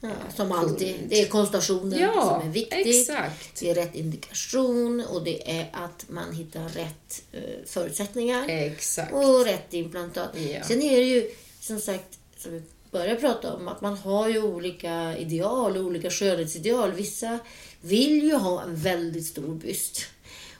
Ja, 0.05 0.11
som 0.37 0.53
alltid. 0.53 0.97
Det 1.09 1.21
är 1.21 1.27
konsultationen 1.29 1.99
Ja, 1.99 2.39
som 2.41 2.49
är 2.49 2.53
viktigt. 2.53 2.87
exakt. 3.11 3.61
Det 3.61 3.71
är 3.71 3.75
rätt 3.75 3.95
indikation 3.95 5.05
och 5.11 5.25
det 5.25 5.51
är 5.61 5.71
att 5.73 6.05
man 6.09 6.33
hittar 6.35 6.69
rätt 6.69 7.23
eh, 7.33 7.41
förutsättningar. 7.67 8.45
Exakt. 8.49 9.13
Och 9.13 9.45
rätt 9.45 9.75
implantat. 9.75 10.31
Ja. 10.37 10.63
Sen 10.65 10.83
är 10.83 10.97
det 10.97 11.05
ju 11.05 11.31
som 11.61 11.81
sagt, 11.81 12.19
som 12.37 12.53
vi 12.53 12.63
började 12.91 13.21
prata 13.21 13.55
om, 13.55 13.69
att 13.69 13.81
man 13.81 13.97
har 13.97 14.29
ju 14.29 14.43
olika 14.43 15.19
ideal 15.19 15.77
och 15.77 15.85
olika 15.85 16.11
skönhetsideal. 16.11 16.93
Vissa 16.93 17.39
vill 17.81 18.23
ju 18.23 18.35
ha 18.35 18.63
en 18.63 18.77
väldigt 18.77 19.27
stor 19.27 19.55
byst. 19.55 20.03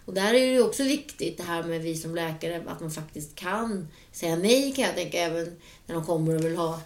Och 0.05 0.15
där 0.15 0.29
är 0.35 0.41
det 0.41 0.53
ju 0.53 0.63
också 0.63 0.83
viktigt 0.83 1.37
det 1.37 1.43
här 1.43 1.63
med 1.63 1.81
vi 1.83 1.97
som 1.97 2.15
läkare, 2.15 2.63
att 2.67 2.81
man 2.81 2.91
faktiskt 2.91 3.35
kan 3.35 3.89
säga 4.13 4.37
nej 4.37 4.73
kan 4.73 4.85
jag 4.85 4.95
tänka, 4.95 5.19
även 5.19 5.57
när 5.87 5.95
de 5.95 6.05
kommer 6.07 6.35
och 6.37 6.45
vill 6.45 6.57
ha 6.57 6.81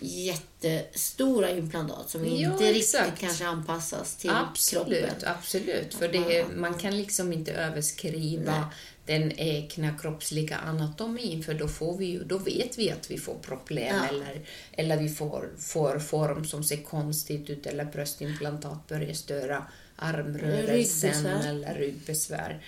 jättestora 0.00 1.50
implantat 1.50 2.10
som 2.10 2.24
Ja, 2.26 2.52
inte 2.52 2.64
riktigt 2.72 2.76
exakt. 2.94 3.20
kanske 3.20 3.46
anpassas 3.46 4.16
till 4.16 4.30
Absolut, 4.30 4.98
kroppen. 5.06 5.28
absolut. 5.38 5.94
För 5.94 6.08
det, 6.08 6.46
man 6.56 6.78
kan 6.78 6.96
liksom 6.96 7.32
inte 7.32 7.52
överskriva 7.52 8.70
den 9.06 9.32
egna 9.32 9.98
kroppsliga 9.98 10.56
anatomin 10.56 11.42
för 11.42 11.54
då, 11.54 11.68
får 11.68 11.96
vi 11.96 12.06
ju, 12.06 12.24
då 12.24 12.38
vet 12.38 12.78
vi 12.78 12.90
att 12.90 13.10
vi 13.10 13.18
får 13.18 13.34
problem 13.34 13.96
Ja. 13.96 14.08
eller, 14.08 14.46
eller 14.72 14.96
vi 15.02 15.08
får, 15.08 15.50
får 15.58 15.98
form 15.98 16.44
som 16.44 16.64
ser 16.64 16.82
konstigt 16.82 17.50
ut 17.50 17.66
eller 17.66 17.84
bröstimplantat 17.84 18.88
börjar 18.88 19.14
störa 19.14 19.66
armrörelsen 19.96 21.10
Ryggbesvär. 21.10 21.48
eller 21.50 21.74
ryggbesvär. 21.74 22.64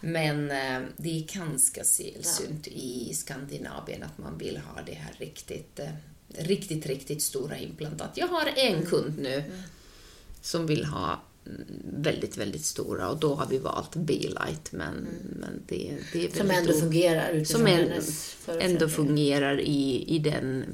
Men 0.00 0.50
eh, 0.50 0.80
det 0.96 1.18
är 1.18 1.34
ganska 1.38 1.84
sällsynt 1.84 2.66
i 2.66 3.14
Skandinavien 3.14 4.02
att 4.02 4.18
man 4.18 4.38
vill 4.38 4.56
ha 4.56 4.82
det 4.82 4.94
här 4.94 5.14
riktigt, 5.18 5.78
eh, 5.78 5.88
riktigt, 6.28 6.86
riktigt 6.86 7.22
stora 7.22 7.58
implantat. 7.58 8.10
Jag 8.14 8.28
har 8.28 8.46
en 8.56 8.74
Mm. 8.74 8.86
kund 8.86 9.18
nu 9.18 9.44
som 10.40 10.66
vill 10.66 10.84
ha 10.84 11.22
mm, 11.46 11.62
väldigt, 12.02 12.36
väldigt 12.36 12.64
stora 12.64 13.08
och 13.08 13.18
då 13.18 13.34
har 13.34 13.46
vi 13.46 13.58
valt 13.58 13.96
B-light 13.96 14.72
men, 14.72 15.06
men 15.40 15.62
det, 15.66 15.96
det 16.12 16.18
är 16.18 16.24
Mm. 16.24 16.36
Som 16.38 16.50
ändå 16.50 16.72
fungerar 16.72 17.44
som 17.44 17.66
en, 17.66 17.90
ändå 18.60 18.88
fungerar 18.88 19.60
i, 19.60 20.04
i, 20.08 20.18
den, 20.18 20.64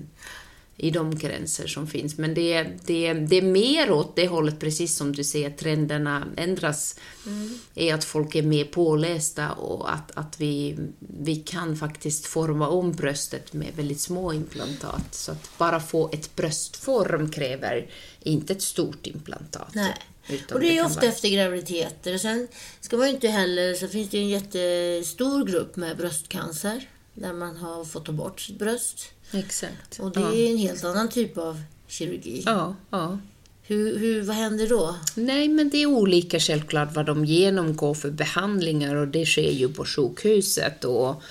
i 0.76 0.90
de 0.90 1.18
gränser 1.18 1.66
som 1.66 1.86
finns. 1.86 2.18
Men 2.18 2.34
det, 2.34 2.62
det, 2.84 3.12
det 3.12 3.36
är 3.36 3.42
mer 3.42 3.90
åt 3.90 4.16
det 4.16 4.26
hållet, 4.28 4.60
precis 4.60 4.96
som 4.96 5.12
du 5.12 5.24
säger, 5.24 5.50
trenderna 5.50 6.26
ändras. 6.36 6.96
Mm. 7.26 7.58
är 7.74 7.94
att 7.94 8.04
folk 8.04 8.34
är 8.34 8.42
mer 8.42 8.64
pålästa 8.64 9.52
och 9.52 9.92
att, 9.94 10.10
att 10.14 10.40
vi, 10.40 10.78
vi 11.22 11.36
kan 11.36 11.76
faktiskt 11.76 12.26
forma 12.26 12.68
om 12.68 12.92
bröstet 12.92 13.52
med 13.52 13.68
väldigt 13.76 14.00
små 14.00 14.32
implantat. 14.32 15.14
Så 15.14 15.32
att 15.32 15.58
bara 15.58 15.80
få 15.80 16.10
ett 16.12 16.36
bröstform 16.36 17.30
kräver 17.30 17.90
inte 18.22 18.52
ett 18.52 18.62
stort 18.62 19.06
implantat. 19.06 19.74
Nej. 19.74 19.94
Utan 20.28 20.54
Och 20.56 20.60
det 20.60 20.68
är 20.68 20.76
kan 20.76 20.86
ofta 20.86 21.00
vara- 21.00 21.10
efter 21.12 21.28
graviditeter. 21.28 22.18
Sen 22.18 22.48
ska 22.80 22.96
man 22.96 23.08
inte 23.08 23.28
heller, 23.28 23.74
så 23.74 23.88
finns 23.88 24.10
det 24.10 24.18
en 24.18 24.28
jättestor 24.28 25.44
grupp 25.44 25.76
med 25.76 25.96
bröstcancer. 25.96 26.88
Där 27.14 27.32
man 27.32 27.56
har 27.56 27.84
fått 27.84 28.06
ta 28.06 28.12
bort 28.12 28.40
sitt 28.40 28.58
bröst. 28.58 29.04
Exakt. 29.32 29.98
Och 30.00 30.12
det 30.12 30.20
ja. 30.20 30.34
är 30.34 30.50
en 30.50 30.56
helt 30.56 30.84
annan 30.84 31.08
typ 31.08 31.38
av 31.38 31.62
kirurgi. 31.86 32.42
Ja, 32.46 32.76
ja. 32.90 33.18
Hur, 33.62 33.98
hur, 33.98 34.22
vad 34.22 34.36
händer 34.36 34.68
då? 34.68 34.96
Nej, 35.14 35.48
men 35.48 35.70
det 35.70 35.82
är 35.82 35.86
olika 35.86 36.40
självklart 36.40 36.94
vad 36.94 37.06
de 37.06 37.24
genomgår 37.24 37.94
för 37.94 38.10
behandlingar 38.10 38.94
och 38.94 39.08
det 39.08 39.26
sker 39.26 39.50
ju 39.50 39.68
på 39.68 39.84
sjukhuset. 39.84 40.84
Och, 40.84 41.22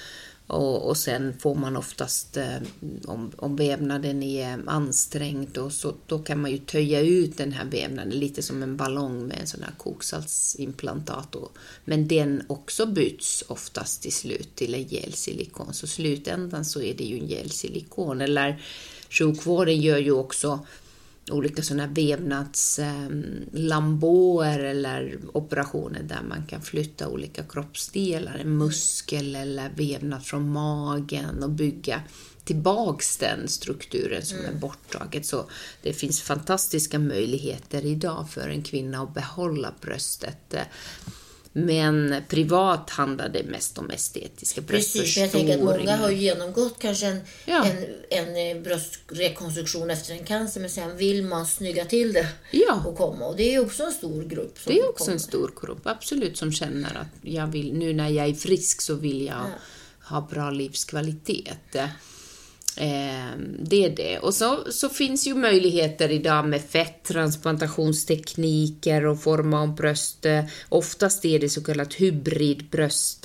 och, 0.51 0.89
och 0.89 0.97
sen 0.97 1.33
får 1.39 1.55
man 1.55 1.77
oftast, 1.77 2.37
eh, 2.37 2.57
om, 3.05 3.31
om 3.35 3.55
vävnaden 3.55 4.23
är 4.23 4.59
ansträngd, 4.67 5.57
och 5.57 5.73
så, 5.73 5.93
då 6.05 6.19
kan 6.19 6.41
man 6.41 6.51
ju 6.51 6.57
töja 6.57 7.01
ut 7.01 7.37
den 7.37 7.51
här 7.51 7.65
vävnaden 7.65 8.09
lite 8.09 8.41
som 8.41 8.63
en 8.63 8.77
ballong 8.77 9.27
med 9.27 9.37
en 9.41 9.47
sån 9.47 9.63
här 9.63 9.73
koksaltsimplantat. 9.77 11.35
Men 11.85 12.07
den 12.07 12.43
också 12.47 12.85
byts 12.85 13.43
oftast 13.47 14.01
till 14.01 14.13
slut 14.13 14.55
till 14.55 14.73
en 14.73 14.83
gelsilikon, 14.83 15.73
så 15.73 15.87
slutändan 15.87 16.65
så 16.65 16.81
är 16.81 16.93
det 16.93 17.03
ju 17.03 17.19
en 17.19 17.27
gelsilikon. 17.27 18.21
Eller 18.21 18.61
sjukvården 19.09 19.81
gör 19.81 19.97
ju 19.97 20.11
också 20.11 20.59
olika 21.29 21.63
sådana 21.63 21.87
vävnadslambåer 21.87 24.59
eh, 24.59 24.71
eller 24.71 25.19
operationer 25.33 26.03
där 26.03 26.21
man 26.29 26.45
kan 26.45 26.61
flytta 26.61 27.07
olika 27.07 27.43
kroppsdelar, 27.43 28.35
en 28.35 28.57
muskel 28.57 29.35
eller 29.35 29.71
vävnad 29.75 30.25
från 30.25 30.49
magen 30.49 31.43
och 31.43 31.49
bygga 31.49 32.01
tillbaks 32.43 33.17
den 33.17 33.47
strukturen 33.47 34.25
som 34.25 34.37
mm. 34.37 34.55
är 34.55 34.59
borttaget. 34.59 35.25
Så 35.25 35.45
det 35.81 35.93
finns 35.93 36.21
fantastiska 36.21 36.99
möjligheter 36.99 37.85
idag 37.85 38.29
för 38.29 38.49
en 38.49 38.63
kvinna 38.63 39.03
att 39.03 39.13
behålla 39.13 39.73
bröstet. 39.81 40.55
Men 41.53 42.15
privat 42.27 42.89
handlar 42.89 43.29
det 43.29 43.43
mest 43.43 43.77
om 43.77 43.89
estetiska 43.89 44.61
Precis, 44.61 45.17
jag 45.17 45.31
tänker 45.31 45.57
att 45.57 45.63
många 45.63 45.97
har 45.97 46.09
genomgått 46.09 46.79
kanske 46.79 47.07
en, 47.07 47.21
ja. 47.45 47.65
en, 47.65 47.85
en 48.09 48.57
eh, 48.57 48.63
bröstrekonstruktion 48.63 49.89
efter 49.89 50.13
en 50.13 50.25
cancer, 50.25 50.61
men 50.61 50.69
sen 50.69 50.97
vill 50.97 51.23
man 51.23 51.45
snygga 51.45 51.85
till 51.85 52.13
det 52.13 52.27
ja. 52.51 52.83
och 52.85 52.97
komma. 52.97 53.25
Och 53.25 53.35
det 53.35 53.55
är 53.55 53.59
också 53.59 53.83
en 53.83 53.91
stor 53.91 54.23
grupp. 54.23 54.59
det 54.65 54.79
är 54.79 54.89
också 54.89 55.03
kommer. 55.03 55.13
en 55.13 55.19
stor 55.19 55.53
grupp, 55.61 55.87
absolut, 55.87 56.37
som 56.37 56.51
känner 56.51 56.97
att 56.97 57.07
jag 57.21 57.47
vill, 57.47 57.73
nu 57.73 57.93
när 57.93 58.09
jag 58.09 58.27
är 58.27 58.33
frisk 58.33 58.81
så 58.81 58.95
vill 58.95 59.25
jag 59.25 59.35
ja. 59.35 59.47
ha 60.03 60.21
bra 60.21 60.51
livskvalitet. 60.51 61.75
Eh, 62.77 63.31
det 63.59 63.85
är 63.85 63.95
det. 63.95 64.19
Och 64.19 64.33
så, 64.33 64.71
så 64.71 64.89
finns 64.89 65.27
ju 65.27 65.35
möjligheter 65.35 66.11
idag 66.11 66.47
med 66.47 66.61
fetttransplantationstekniker 66.61 69.05
och 69.05 69.21
forma 69.21 69.61
om 69.61 69.75
bröst. 69.75 70.25
Oftast 70.69 71.25
är 71.25 71.39
det 71.39 71.49
så 71.49 71.63
kallat 71.63 71.93
hybridbröst 71.93 73.21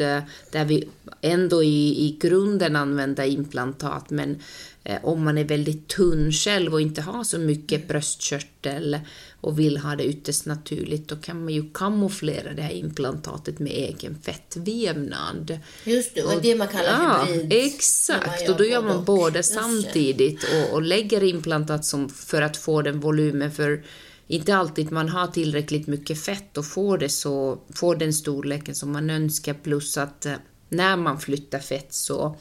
där 0.51 0.65
vi 0.65 0.89
ändå 1.21 1.63
i, 1.63 2.07
i 2.07 2.19
grunden 2.21 2.77
använder 2.77 3.25
implantat 3.25 4.11
men 4.11 4.41
eh, 4.85 5.05
om 5.05 5.25
man 5.25 5.39
är 5.39 5.45
väldigt 5.45 5.89
tunn 5.89 6.33
själv 6.33 6.73
och 6.73 6.81
inte 6.81 7.03
har 7.03 7.25
så 7.25 7.39
mycket 7.39 7.89
bröstkörtel 7.89 8.99
och 9.40 9.59
vill 9.59 9.77
ha 9.77 9.96
det 9.96 10.05
ytterst 10.05 10.46
naturligt, 10.46 11.09
då 11.09 11.16
kan 11.16 11.44
man 11.44 11.55
ju 11.55 11.70
kamouflera 11.70 12.53
det 12.53 12.62
här 12.62 12.72
implantatet 12.72 13.59
med 13.59 13.72
egen 13.72 14.18
fettvävnad. 14.22 15.59
Just 15.85 16.14
det, 16.14 16.22
och 16.22 16.42
det 16.42 16.55
man 16.55 16.68
kallar 16.68 17.03
ja, 17.03 17.25
hybrid. 17.25 17.53
Exakt, 17.53 18.49
och 18.49 18.57
då 18.57 18.64
gör 18.64 18.83
man 18.83 19.05
båda 19.05 19.42
samtidigt 19.42 20.44
och, 20.44 20.75
och 20.75 20.83
lägger 20.83 21.22
implantat 21.25 21.85
som, 21.85 22.09
för 22.09 22.42
att 22.42 22.57
få 22.57 22.83
den 22.83 23.01
volymen, 23.01 23.53
för 23.53 23.85
inte 24.27 24.57
alltid 24.57 24.92
man 24.92 25.09
har 25.09 25.27
tillräckligt 25.27 25.87
mycket 25.87 26.20
fett 26.20 26.57
och 26.57 26.66
får 26.66 26.99
det 26.99 27.09
så, 27.09 27.59
får 27.75 27.96
den 27.96 28.12
storleken 28.12 28.75
som 28.75 28.92
man 28.92 29.11
önskar, 29.11 29.55
plus 29.55 29.96
att 29.96 30.27
eh, 30.27 30.35
när 30.68 30.96
man 30.96 31.20
flyttar 31.20 31.59
fett 31.59 31.94
så 31.94 32.37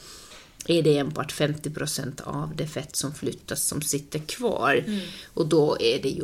är 0.73 0.83
det 0.83 0.97
enbart 0.97 1.33
50% 1.33 2.21
av 2.21 2.55
det 2.55 2.67
fett 2.67 2.95
som 2.95 3.13
flyttas 3.13 3.63
som 3.63 3.81
sitter 3.81 4.19
kvar. 4.19 4.83
Mm. 4.87 4.99
Och 5.33 5.47
då 5.47 5.77
är 5.79 6.01
det 6.01 6.09
ju 6.09 6.23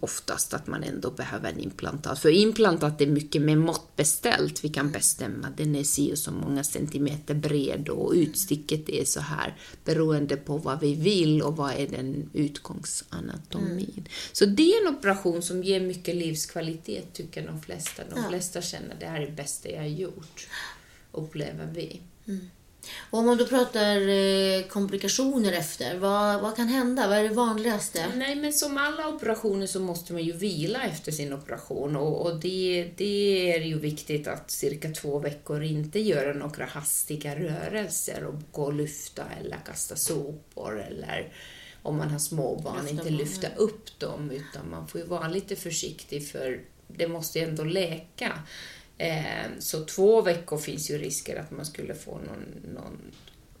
oftast 0.00 0.54
att 0.54 0.66
man 0.66 0.82
ändå 0.82 1.10
behöver 1.10 1.50
en 1.50 1.60
implantat. 1.60 2.18
För 2.18 2.28
implantat 2.28 3.00
är 3.00 3.06
mycket 3.06 3.42
mer 3.42 3.56
måttbeställt. 3.56 4.64
Vi 4.64 4.68
kan 4.68 4.90
bestämma 4.90 5.48
den 5.56 5.76
är 5.76 5.84
si 5.84 6.12
och 6.12 6.18
så 6.18 6.30
många 6.30 6.64
centimeter 6.64 7.34
bred 7.34 7.88
och 7.88 8.12
utsticket 8.12 8.88
är 8.88 9.04
så 9.04 9.20
här 9.20 9.56
beroende 9.84 10.36
på 10.36 10.56
vad 10.56 10.80
vi 10.80 10.94
vill 10.94 11.42
och 11.42 11.56
vad 11.56 11.72
är 11.72 11.86
den 11.86 12.30
utgångsanatomin. 12.32 13.92
Mm. 13.92 14.04
Så 14.32 14.44
det 14.46 14.72
är 14.72 14.86
en 14.86 14.94
operation 14.94 15.42
som 15.42 15.62
ger 15.64 15.80
mycket 15.80 16.16
livskvalitet 16.16 17.12
tycker 17.12 17.46
de 17.46 17.62
flesta. 17.62 18.02
De 18.10 18.22
ja. 18.22 18.28
flesta 18.28 18.62
känner 18.62 18.94
att 18.94 19.00
det 19.00 19.06
här 19.06 19.20
är 19.20 19.26
det 19.26 19.32
bästa 19.32 19.68
jag 19.68 19.78
har 19.78 19.86
gjort, 19.86 20.48
upplever 21.12 21.70
vi. 21.74 22.00
Mm. 22.26 22.50
Och 23.10 23.18
om 23.18 23.26
man 23.26 23.38
då 23.38 23.46
pratar 23.46 24.08
eh, 24.08 24.62
komplikationer 24.68 25.52
efter, 25.52 25.98
vad, 25.98 26.40
vad 26.40 26.56
kan 26.56 26.68
hända? 26.68 27.08
Vad 27.08 27.18
är 27.18 27.22
det 27.22 27.34
vanligaste? 27.34 28.06
Nej, 28.16 28.36
men 28.36 28.52
som 28.52 28.78
alla 28.78 29.08
operationer 29.08 29.66
så 29.66 29.80
måste 29.80 30.12
man 30.12 30.22
ju 30.22 30.32
vila 30.32 30.82
efter 30.82 31.12
sin 31.12 31.32
operation 31.32 31.96
och, 31.96 32.26
och 32.26 32.40
det, 32.40 32.90
det 32.96 33.52
är 33.52 33.60
ju 33.60 33.78
viktigt 33.78 34.28
att 34.28 34.50
cirka 34.50 34.90
två 34.90 35.18
veckor 35.18 35.62
inte 35.62 36.00
göra 36.00 36.32
några 36.32 36.64
hastiga 36.64 37.36
rörelser 37.36 38.24
och 38.24 38.34
gå 38.52 38.62
och 38.62 38.74
lyfta 38.74 39.24
eller 39.40 39.56
kasta 39.66 39.96
sopor 39.96 40.80
eller 40.80 41.32
om 41.82 41.96
man 41.96 42.10
har 42.10 42.18
småbarn, 42.18 42.88
inte 42.88 43.10
lyfta 43.10 43.48
upp 43.56 43.98
dem 43.98 44.30
utan 44.30 44.70
man 44.70 44.88
får 44.88 45.00
ju 45.00 45.06
vara 45.06 45.28
lite 45.28 45.56
försiktig 45.56 46.28
för 46.28 46.60
det 46.88 47.08
måste 47.08 47.38
ju 47.38 47.44
ändå 47.44 47.64
läka. 47.64 48.32
Eh, 49.02 49.46
så 49.58 49.84
två 49.84 50.22
veckor 50.22 50.58
finns 50.58 50.90
ju 50.90 50.98
risker 50.98 51.40
att 51.40 51.50
man 51.50 51.66
skulle 51.66 51.94
få 51.94 52.10
någon, 52.10 52.72
någon 52.74 52.98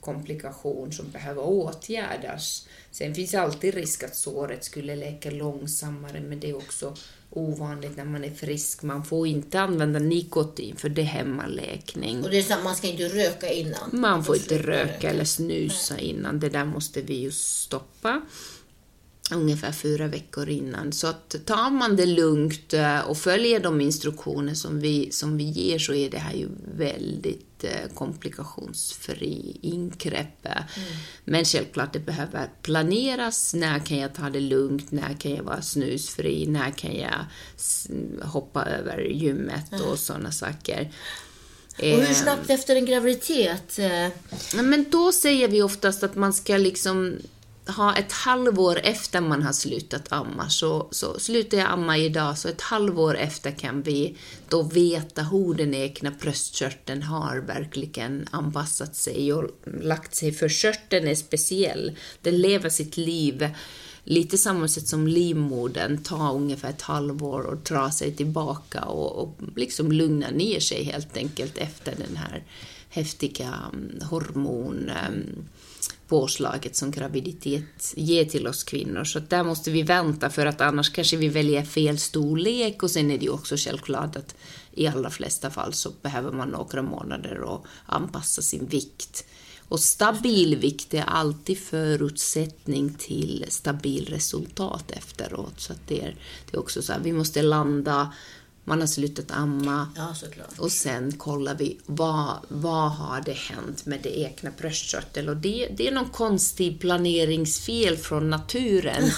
komplikation 0.00 0.92
som 0.92 1.10
behöver 1.10 1.42
åtgärdas. 1.42 2.68
Sen 2.90 3.14
finns 3.14 3.34
alltid 3.34 3.74
risk 3.74 4.02
att 4.02 4.16
såret 4.16 4.64
skulle 4.64 4.96
läka 4.96 5.30
långsammare, 5.30 6.20
men 6.20 6.40
det 6.40 6.50
är 6.50 6.56
också 6.56 6.96
ovanligt 7.30 7.96
när 7.96 8.04
man 8.04 8.24
är 8.24 8.30
frisk. 8.30 8.82
Man 8.82 9.04
får 9.04 9.26
inte 9.26 9.60
använda 9.60 9.98
nikotin 9.98 10.76
för 10.76 10.88
det 10.88 11.02
hämmar 11.02 11.48
läkning. 11.48 12.24
Och 12.24 12.30
det 12.30 12.38
är 12.38 12.42
så, 12.42 12.54
man 12.64 12.76
ska 12.76 12.88
inte 12.88 13.08
röka 13.08 13.52
innan? 13.52 13.90
Man 13.92 14.24
får 14.24 14.36
inte 14.36 14.58
röka 14.58 15.10
eller 15.10 15.24
snusa 15.24 15.98
innan. 15.98 16.40
Det 16.40 16.48
där 16.48 16.64
måste 16.64 17.02
vi 17.02 17.14
ju 17.14 17.30
stoppa 17.32 18.20
ungefär 19.32 19.72
fyra 19.72 20.06
veckor 20.06 20.48
innan. 20.48 20.92
Så 20.92 21.06
att 21.06 21.36
tar 21.46 21.70
man 21.70 21.96
det 21.96 22.06
lugnt 22.06 22.74
eh, 22.74 23.00
och 23.00 23.18
följer 23.18 23.60
de 23.60 23.80
instruktioner 23.80 24.54
som 24.54 24.80
vi, 24.80 25.12
som 25.12 25.36
vi 25.36 25.44
ger 25.44 25.78
så 25.78 25.94
är 25.94 26.10
det 26.10 26.18
här 26.18 26.34
ju 26.34 26.48
väldigt 26.76 27.64
eh, 27.64 27.94
komplikationsfri 27.94 29.58
ingrepp. 29.62 30.46
Mm. 30.46 30.64
Men 31.24 31.44
självklart, 31.44 31.92
det 31.92 31.98
behöver 31.98 32.48
planeras. 32.62 33.54
När 33.54 33.78
kan 33.78 33.98
jag 33.98 34.14
ta 34.14 34.30
det 34.30 34.40
lugnt? 34.40 34.90
När 34.90 35.14
kan 35.14 35.34
jag 35.34 35.44
vara 35.44 35.62
snusfri? 35.62 36.46
När 36.46 36.70
kan 36.70 36.96
jag 36.96 37.26
hoppa 38.22 38.64
över 38.64 38.98
gymmet 38.98 39.72
mm. 39.72 39.84
och 39.84 39.98
sådana 39.98 40.32
saker. 40.32 40.92
Och 41.78 41.84
hur 41.84 42.10
eh, 42.10 42.14
snabbt 42.14 42.50
efter 42.50 42.76
en 42.76 42.86
graviditet? 42.86 43.78
Men 44.54 44.86
då 44.90 45.12
säger 45.12 45.48
vi 45.48 45.62
oftast 45.62 46.02
att 46.02 46.14
man 46.14 46.32
ska 46.32 46.56
liksom 46.56 47.16
ha 47.66 47.96
ett 47.96 48.12
halvår 48.12 48.80
efter 48.84 49.20
man 49.20 49.42
har 49.42 49.52
slutat 49.52 50.12
amma, 50.12 50.48
så, 50.48 50.88
så 50.90 51.18
slutar 51.18 51.58
jag 51.58 51.68
amma 51.70 51.98
idag, 51.98 52.38
så 52.38 52.48
ett 52.48 52.60
halvår 52.60 53.16
efter 53.16 53.50
kan 53.50 53.82
vi 53.82 54.16
då 54.48 54.62
veta 54.62 55.22
hur 55.22 55.54
den 55.54 55.74
egna 55.74 56.10
bröstkörteln 56.10 57.02
har 57.02 57.36
verkligen 57.36 58.28
anpassat 58.30 58.96
sig 58.96 59.32
och 59.32 59.50
lagt 59.80 60.14
sig, 60.14 60.32
för 60.32 60.48
körteln 60.48 61.08
är 61.08 61.14
speciell. 61.14 61.96
Den 62.22 62.38
lever 62.38 62.68
sitt 62.68 62.96
liv 62.96 63.50
lite 64.04 64.38
samma 64.38 64.68
sätt 64.68 64.88
som 64.88 65.06
livmodern 65.06 66.02
tar 66.02 66.34
ungefär 66.34 66.70
ett 66.70 66.82
halvår 66.82 67.40
och 67.40 67.56
drar 67.56 67.90
sig 67.90 68.16
tillbaka 68.16 68.80
och, 68.80 69.22
och 69.22 69.38
liksom 69.56 69.92
lugnar 69.92 70.30
ner 70.30 70.60
sig 70.60 70.84
helt 70.84 71.16
enkelt 71.16 71.58
efter 71.58 71.94
den 72.06 72.16
här 72.16 72.44
häftiga 72.88 73.54
mm, 73.72 74.00
hormon 74.10 74.90
mm, 75.06 75.48
påslaget 76.08 76.76
som 76.76 76.90
graviditet 76.90 77.92
ger 77.96 78.24
till 78.24 78.46
oss 78.46 78.64
kvinnor. 78.64 79.04
Så 79.04 79.18
där 79.18 79.44
måste 79.44 79.70
vi 79.70 79.82
vänta 79.82 80.30
för 80.30 80.46
att 80.46 80.60
annars 80.60 80.90
kanske 80.90 81.16
vi 81.16 81.28
väljer 81.28 81.64
fel 81.64 81.98
storlek 81.98 82.82
och 82.82 82.90
sen 82.90 83.10
är 83.10 83.18
det 83.18 83.24
ju 83.24 83.30
också 83.30 83.56
självklart 83.56 84.16
att 84.16 84.34
i 84.72 84.86
allra 84.86 85.10
flesta 85.10 85.50
fall 85.50 85.72
så 85.72 85.90
behöver 86.02 86.32
man 86.32 86.48
några 86.48 86.82
månader 86.82 87.54
att 87.54 87.62
anpassa 87.86 88.42
sin 88.42 88.66
vikt. 88.66 89.24
Och 89.68 89.80
stabil 89.80 90.56
vikt 90.56 90.94
är 90.94 91.02
alltid 91.02 91.58
förutsättning 91.58 92.94
till 92.94 93.44
stabil 93.48 94.06
resultat 94.06 94.90
efteråt. 94.90 95.60
Så 95.60 95.72
att 95.72 95.88
det, 95.88 96.00
är, 96.00 96.16
det 96.50 96.56
är 96.56 96.60
också 96.60 96.82
så 96.82 96.92
här, 96.92 97.00
vi 97.00 97.12
måste 97.12 97.42
landa 97.42 98.12
man 98.64 98.80
har 98.80 98.86
slutat 98.86 99.30
amma. 99.30 99.88
Ja, 99.96 100.14
och 100.58 100.72
sen 100.72 101.12
kollar 101.12 101.54
vi 101.54 101.78
vad, 101.86 102.36
vad 102.48 102.90
har 102.90 103.20
det 103.20 103.36
hänt 103.36 103.86
med 103.86 104.00
det 104.02 104.18
egna 104.18 104.50
bröstkörtel. 104.58 105.28
Och 105.28 105.36
det, 105.36 105.68
det 105.76 105.88
är 105.88 105.92
någon 105.92 106.10
konstig 106.10 106.80
planeringsfel 106.80 107.96
från 107.96 108.30
naturen. 108.30 109.10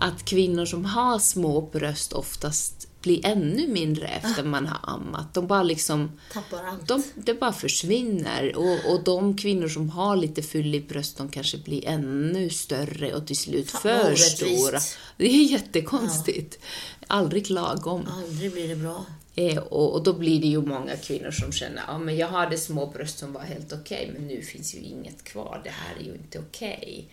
att 0.00 0.24
kvinnor 0.24 0.64
som 0.64 0.84
har 0.84 1.18
små 1.18 1.60
bröst 1.60 2.12
oftast 2.12 2.79
blir 3.02 3.26
ännu 3.26 3.68
mindre 3.68 4.08
efter 4.08 4.44
man 4.44 4.66
har 4.66 4.94
ammat. 4.94 5.34
De 5.34 5.46
bara 5.46 5.62
liksom... 5.62 6.10
Tappar 6.32 6.64
allt. 6.64 6.88
De, 6.88 7.02
det 7.14 7.34
bara 7.34 7.52
försvinner. 7.52 8.56
Och, 8.56 8.92
och 8.92 9.04
de 9.04 9.36
kvinnor 9.36 9.68
som 9.68 9.90
har 9.90 10.16
lite 10.16 10.42
fyllig 10.42 10.88
bröst, 10.88 11.16
de 11.16 11.28
kanske 11.28 11.58
blir 11.58 11.88
ännu 11.88 12.50
större 12.50 13.14
och 13.14 13.26
till 13.26 13.36
slut 13.36 13.70
Fan, 13.70 13.80
för 13.80 14.14
stora. 14.14 14.80
Det 15.16 15.24
är 15.24 15.44
jättekonstigt. 15.44 16.58
Aldrig 17.06 17.50
lagom. 17.50 18.06
Aldrig 18.10 18.52
blir 18.52 18.68
det 18.68 18.76
bra. 18.76 19.04
Eh, 19.34 19.58
och, 19.58 19.94
och 19.94 20.02
då 20.02 20.12
blir 20.12 20.40
det 20.40 20.46
ju 20.46 20.62
många 20.62 20.96
kvinnor 20.96 21.30
som 21.30 21.52
känner 21.52 21.82
ja 21.86 21.98
men 21.98 22.16
jag 22.16 22.28
hade 22.28 22.58
små 22.58 22.86
bröst 22.86 23.18
som 23.18 23.32
var 23.32 23.40
helt 23.40 23.72
okej, 23.72 24.10
men 24.14 24.28
nu 24.28 24.42
finns 24.42 24.74
ju 24.74 24.78
inget 24.78 25.24
kvar. 25.24 25.60
Det 25.64 25.70
här 25.70 26.00
är 26.00 26.04
ju 26.04 26.14
inte 26.14 26.38
okej. 26.38 27.08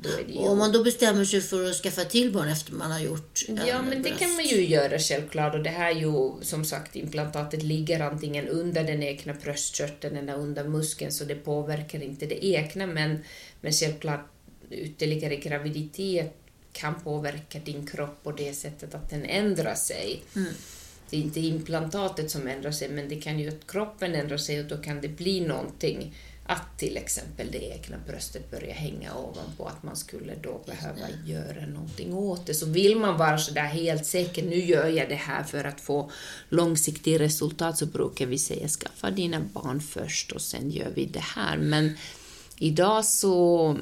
Då 0.00 0.08
är 0.08 0.24
det 0.26 0.32
ju... 0.32 0.38
Om 0.38 0.58
man 0.58 0.72
då 0.72 0.84
bestämmer 0.84 1.24
sig 1.24 1.40
för 1.40 1.70
att 1.70 1.76
skaffa 1.76 2.04
till 2.04 2.32
barn 2.32 2.48
efter 2.48 2.72
man 2.72 2.90
har 2.90 3.00
gjort 3.00 3.44
en 3.48 3.60
Ja, 3.66 3.82
men 3.82 3.90
det 3.90 4.08
bröst. 4.08 4.18
kan 4.18 4.34
man 4.34 4.44
ju 4.44 4.66
göra 4.66 4.98
självklart. 4.98 5.54
Och 5.54 5.62
det 5.62 5.70
här 5.70 5.90
är 5.90 6.00
ju, 6.00 6.32
som 6.42 6.64
sagt, 6.64 6.96
implantatet 6.96 7.62
ligger 7.62 8.00
antingen 8.00 8.48
under 8.48 8.84
den 8.84 9.02
egna 9.02 9.32
bröstkörteln 9.32 10.16
eller 10.16 10.34
under 10.34 10.64
muskeln, 10.64 11.12
så 11.12 11.24
det 11.24 11.34
påverkar 11.34 12.02
inte 12.02 12.26
det 12.26 12.46
egna. 12.46 12.86
Men, 12.86 13.18
men 13.60 13.72
självklart, 13.72 14.26
ytterligare 14.70 15.36
graviditet 15.36 16.36
kan 16.72 17.00
påverka 17.00 17.58
din 17.58 17.86
kropp 17.86 18.22
på 18.22 18.32
det 18.32 18.54
sättet 18.54 18.94
att 18.94 19.10
den 19.10 19.24
ändrar 19.24 19.74
sig. 19.74 20.22
Det 21.10 21.16
är 21.16 21.20
inte 21.20 21.40
implantatet 21.40 22.30
som 22.30 22.48
ändrar 22.48 22.70
sig, 22.70 22.88
men 22.88 23.08
det 23.08 23.16
kan 23.20 23.38
ju 23.38 23.48
att 23.48 23.66
kroppen 23.66 24.14
ändrar 24.14 24.36
sig 24.36 24.60
och 24.60 24.66
då 24.66 24.76
kan 24.76 25.00
det 25.00 25.08
bli 25.08 25.40
någonting 25.40 26.14
att 26.46 26.78
till 26.78 26.96
exempel 26.96 27.48
det 27.52 27.64
egna 27.64 27.96
bröstet 28.06 28.50
börjar 28.50 28.74
hänga 28.74 29.14
ovanpå, 29.14 29.66
att 29.66 29.82
man 29.82 29.96
skulle 29.96 30.34
då 30.34 30.60
behöva 30.66 31.10
göra 31.26 31.66
någonting 31.66 32.14
åt 32.14 32.46
det. 32.46 32.54
Så 32.54 32.66
vill 32.66 32.96
man 32.96 33.18
vara 33.18 33.38
sådär 33.38 33.66
helt 33.66 34.06
säker, 34.06 34.42
nu 34.42 34.56
gör 34.64 34.86
jag 34.86 35.08
det 35.08 35.14
här 35.14 35.42
för 35.42 35.64
att 35.64 35.80
få 35.80 36.10
långsiktiga 36.48 37.18
resultat, 37.18 37.78
så 37.78 37.86
brukar 37.86 38.26
vi 38.26 38.38
säga 38.38 38.68
skaffa 38.68 39.10
dina 39.10 39.40
barn 39.40 39.80
först 39.80 40.32
och 40.32 40.42
sen 40.42 40.70
gör 40.70 40.90
vi 40.94 41.04
det 41.06 41.24
här. 41.36 41.56
Men 41.58 41.96
idag 42.58 43.04
så 43.04 43.76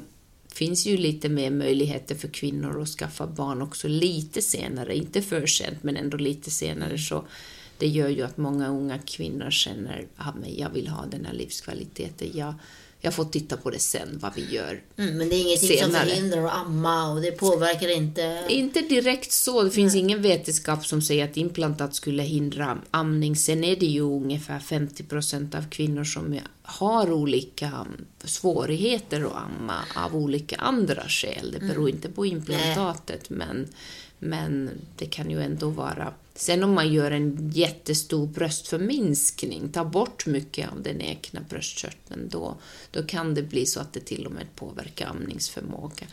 finns 0.47 0.85
ju 0.85 0.97
lite 0.97 1.29
mer 1.29 1.49
möjligheter 1.49 2.15
för 2.15 2.27
kvinnor 2.27 2.81
att 2.81 2.87
skaffa 2.87 3.27
barn 3.27 3.61
också 3.61 3.87
lite 3.87 4.41
senare, 4.41 4.95
inte 4.95 5.21
för 5.21 5.47
sent 5.47 5.83
men 5.83 5.97
ändå 5.97 6.17
lite 6.17 6.51
senare. 6.51 6.97
Så 6.97 7.27
det 7.81 7.87
gör 7.87 8.09
ju 8.09 8.21
att 8.21 8.37
många 8.37 8.69
unga 8.69 8.99
kvinnor 8.99 9.51
känner 9.51 10.07
att 10.15 10.35
jag 10.57 10.69
vill 10.69 10.87
ha 10.87 11.05
den 11.05 11.25
här 11.25 11.33
livskvaliteten. 11.33 12.29
Jag, 12.33 12.53
jag 12.99 13.13
får 13.13 13.25
titta 13.25 13.57
på 13.57 13.69
det 13.69 13.79
sen, 13.79 14.19
vad 14.21 14.35
vi 14.35 14.55
gör. 14.55 14.81
Mm, 14.97 15.17
men 15.17 15.29
det 15.29 15.35
är 15.35 15.41
ingenting 15.41 15.77
som 15.77 15.91
Senare. 15.91 16.05
förhindrar 16.05 16.45
att 16.45 16.53
amma 16.53 17.11
och 17.11 17.21
det 17.21 17.31
påverkar 17.31 17.87
inte... 17.87 18.45
Inte 18.49 18.81
direkt 18.81 19.31
så. 19.31 19.63
Det 19.63 19.71
finns 19.71 19.95
ingen 19.95 20.21
vetenskap 20.21 20.85
som 20.85 21.01
säger 21.01 21.25
att 21.25 21.37
implantat 21.37 21.95
skulle 21.95 22.23
hindra 22.23 22.77
amning. 22.91 23.35
Sen 23.35 23.63
är 23.63 23.75
det 23.75 23.85
ju 23.85 24.01
ungefär 24.01 24.59
50 24.59 25.03
procent 25.03 25.55
av 25.55 25.69
kvinnor 25.69 26.03
som 26.03 26.39
har 26.63 27.11
olika 27.11 27.67
mm, 27.67 28.05
svårigheter 28.23 29.21
att 29.21 29.35
amma 29.35 29.79
av 29.95 30.15
olika 30.15 30.55
andra 30.55 31.03
skäl. 31.07 31.51
Det 31.59 31.65
beror 31.65 31.89
inte 31.89 32.09
på 32.09 32.25
implantatet, 32.25 33.29
men, 33.29 33.67
men 34.23 34.69
det 34.97 35.05
kan 35.05 35.31
ju 35.31 35.41
ändå 35.41 35.69
vara... 35.69 36.13
Sen 36.35 36.63
om 36.63 36.73
man 36.73 36.93
gör 36.93 37.11
en 37.11 37.51
jättestor 37.53 38.27
bröstförminskning, 38.27 39.69
tar 39.69 39.85
bort 39.85 40.25
mycket 40.25 40.71
av 40.71 40.83
den 40.83 41.01
egna 41.01 41.41
bröstkörteln, 41.49 42.29
då, 42.29 42.57
då 42.91 43.03
kan 43.03 43.33
det 43.33 43.43
bli 43.43 43.65
så 43.65 43.79
att 43.79 43.93
det 43.93 43.99
till 43.99 44.25
och 44.25 44.31
med 44.31 44.55
påverkar 44.55 45.07
amningsförmåga. 45.07 46.07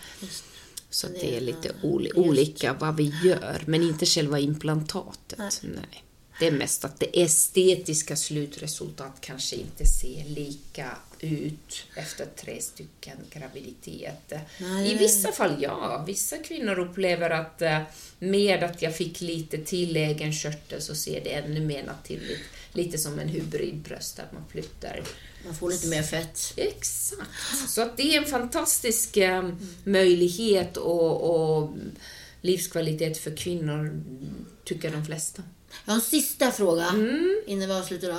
Så 0.91 1.07
att 1.07 1.13
det 1.13 1.37
är 1.37 1.41
lite 1.41 1.73
oli- 1.83 2.13
olika 2.15 2.73
vad 2.73 2.97
vi 2.97 3.13
gör, 3.25 3.63
men 3.67 3.83
inte 3.83 4.07
själva 4.07 4.39
implantatet. 4.39 5.61
Nej. 5.63 6.05
Det 6.41 6.47
är 6.47 6.53
mest 6.53 6.85
att 6.85 7.01
det 7.01 7.23
estetiska 7.23 8.17
slutresultat 8.17 9.17
kanske 9.21 9.57
inte 9.57 9.87
ser 9.87 10.25
lika 10.25 10.97
ut 11.21 11.85
efter 11.95 12.27
tre 12.27 12.63
stycken 12.63 13.17
graviditeter. 13.31 14.41
I 14.87 14.95
vissa 14.95 15.33
fall 15.33 15.63
ja. 15.63 16.05
Vissa 16.07 16.37
kvinnor 16.37 16.79
upplever 16.79 17.31
att 17.31 17.63
eh, 17.63 17.81
med 18.19 18.63
att 18.63 18.83
jag 18.83 18.97
fick 18.97 19.21
lite 19.21 19.59
till 19.59 19.97
egen 19.97 20.33
körtel 20.33 20.83
så 20.83 20.95
ser 20.95 21.25
det 21.25 21.31
ännu 21.31 21.61
mer 21.61 21.87
naturligt. 21.87 22.43
Lite 22.73 22.99
som 22.99 23.19
en 23.19 23.29
hybridbröst 23.29 24.17
där 24.17 24.27
man 24.33 24.45
flyttar 24.49 25.03
Man 25.45 25.55
får 25.55 25.71
lite 25.71 25.89
mer 25.89 26.03
fett. 26.03 26.53
Exakt. 26.57 27.69
Så 27.69 27.83
att 27.83 27.97
det 27.97 28.17
är 28.17 28.23
en 28.23 28.29
fantastisk 28.29 29.17
eh, 29.17 29.49
möjlighet 29.85 30.77
och, 30.77 31.31
och 31.31 31.71
livskvalitet 32.41 33.19
för 33.19 33.37
kvinnor, 33.37 34.03
tycker 34.65 34.91
de 34.91 35.05
flesta. 35.05 35.43
Jag 35.85 35.93
har 35.93 35.95
en 35.95 36.01
sista 36.01 36.51
fråga 36.51 36.87
Mm. 36.89 37.43
innan 37.47 37.69
vi 37.69 37.75
avslutar. 37.75 38.09
Då. 38.09 38.19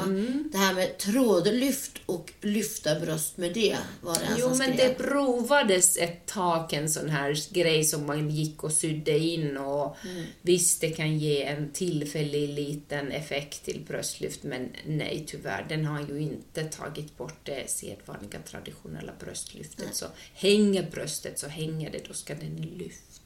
Det 0.52 0.58
här 0.58 0.74
med 0.74 0.98
trådlyft 0.98 1.92
och 2.06 2.34
lyfta 2.42 3.00
bröst 3.00 3.38
med 3.38 3.54
det 3.54 3.78
var 4.02 4.14
det 4.14 4.22
Jo, 4.38 4.56
men 4.56 4.78
det 4.78 4.98
provades 4.98 5.98
ett 5.98 6.26
tag 6.26 6.74
en 6.74 6.90
sån 6.90 7.10
här 7.10 7.54
grej 7.54 7.84
som 7.84 8.06
man 8.06 8.30
gick 8.30 8.64
och 8.64 8.72
sydde 8.72 9.18
in 9.18 9.58
och 9.58 9.96
visst, 10.42 10.82
det 10.82 10.90
kan 10.90 11.20
ge 11.20 11.44
en 11.44 11.72
tillfällig 11.72 12.50
liten 12.50 13.12
effekt 13.12 13.66
till 13.66 13.82
bröstlyft, 13.88 14.44
men 14.44 14.70
nej, 14.86 15.24
tyvärr, 15.28 15.66
den 15.70 15.86
har 15.86 16.00
ju 16.10 16.22
inte 16.22 16.64
tagit 16.64 17.18
bort 17.18 17.40
det 17.44 17.70
sedvanliga 17.70 18.40
traditionella 18.40 19.12
bröstlyftet. 19.20 19.96
Så 19.96 20.06
hänger 20.34 20.92
bröstet 20.92 21.40
så 21.40 21.48
hänger 21.48 21.92
det, 21.92 22.08
då 22.08 22.14
ska 22.14 22.36
den 22.36 22.56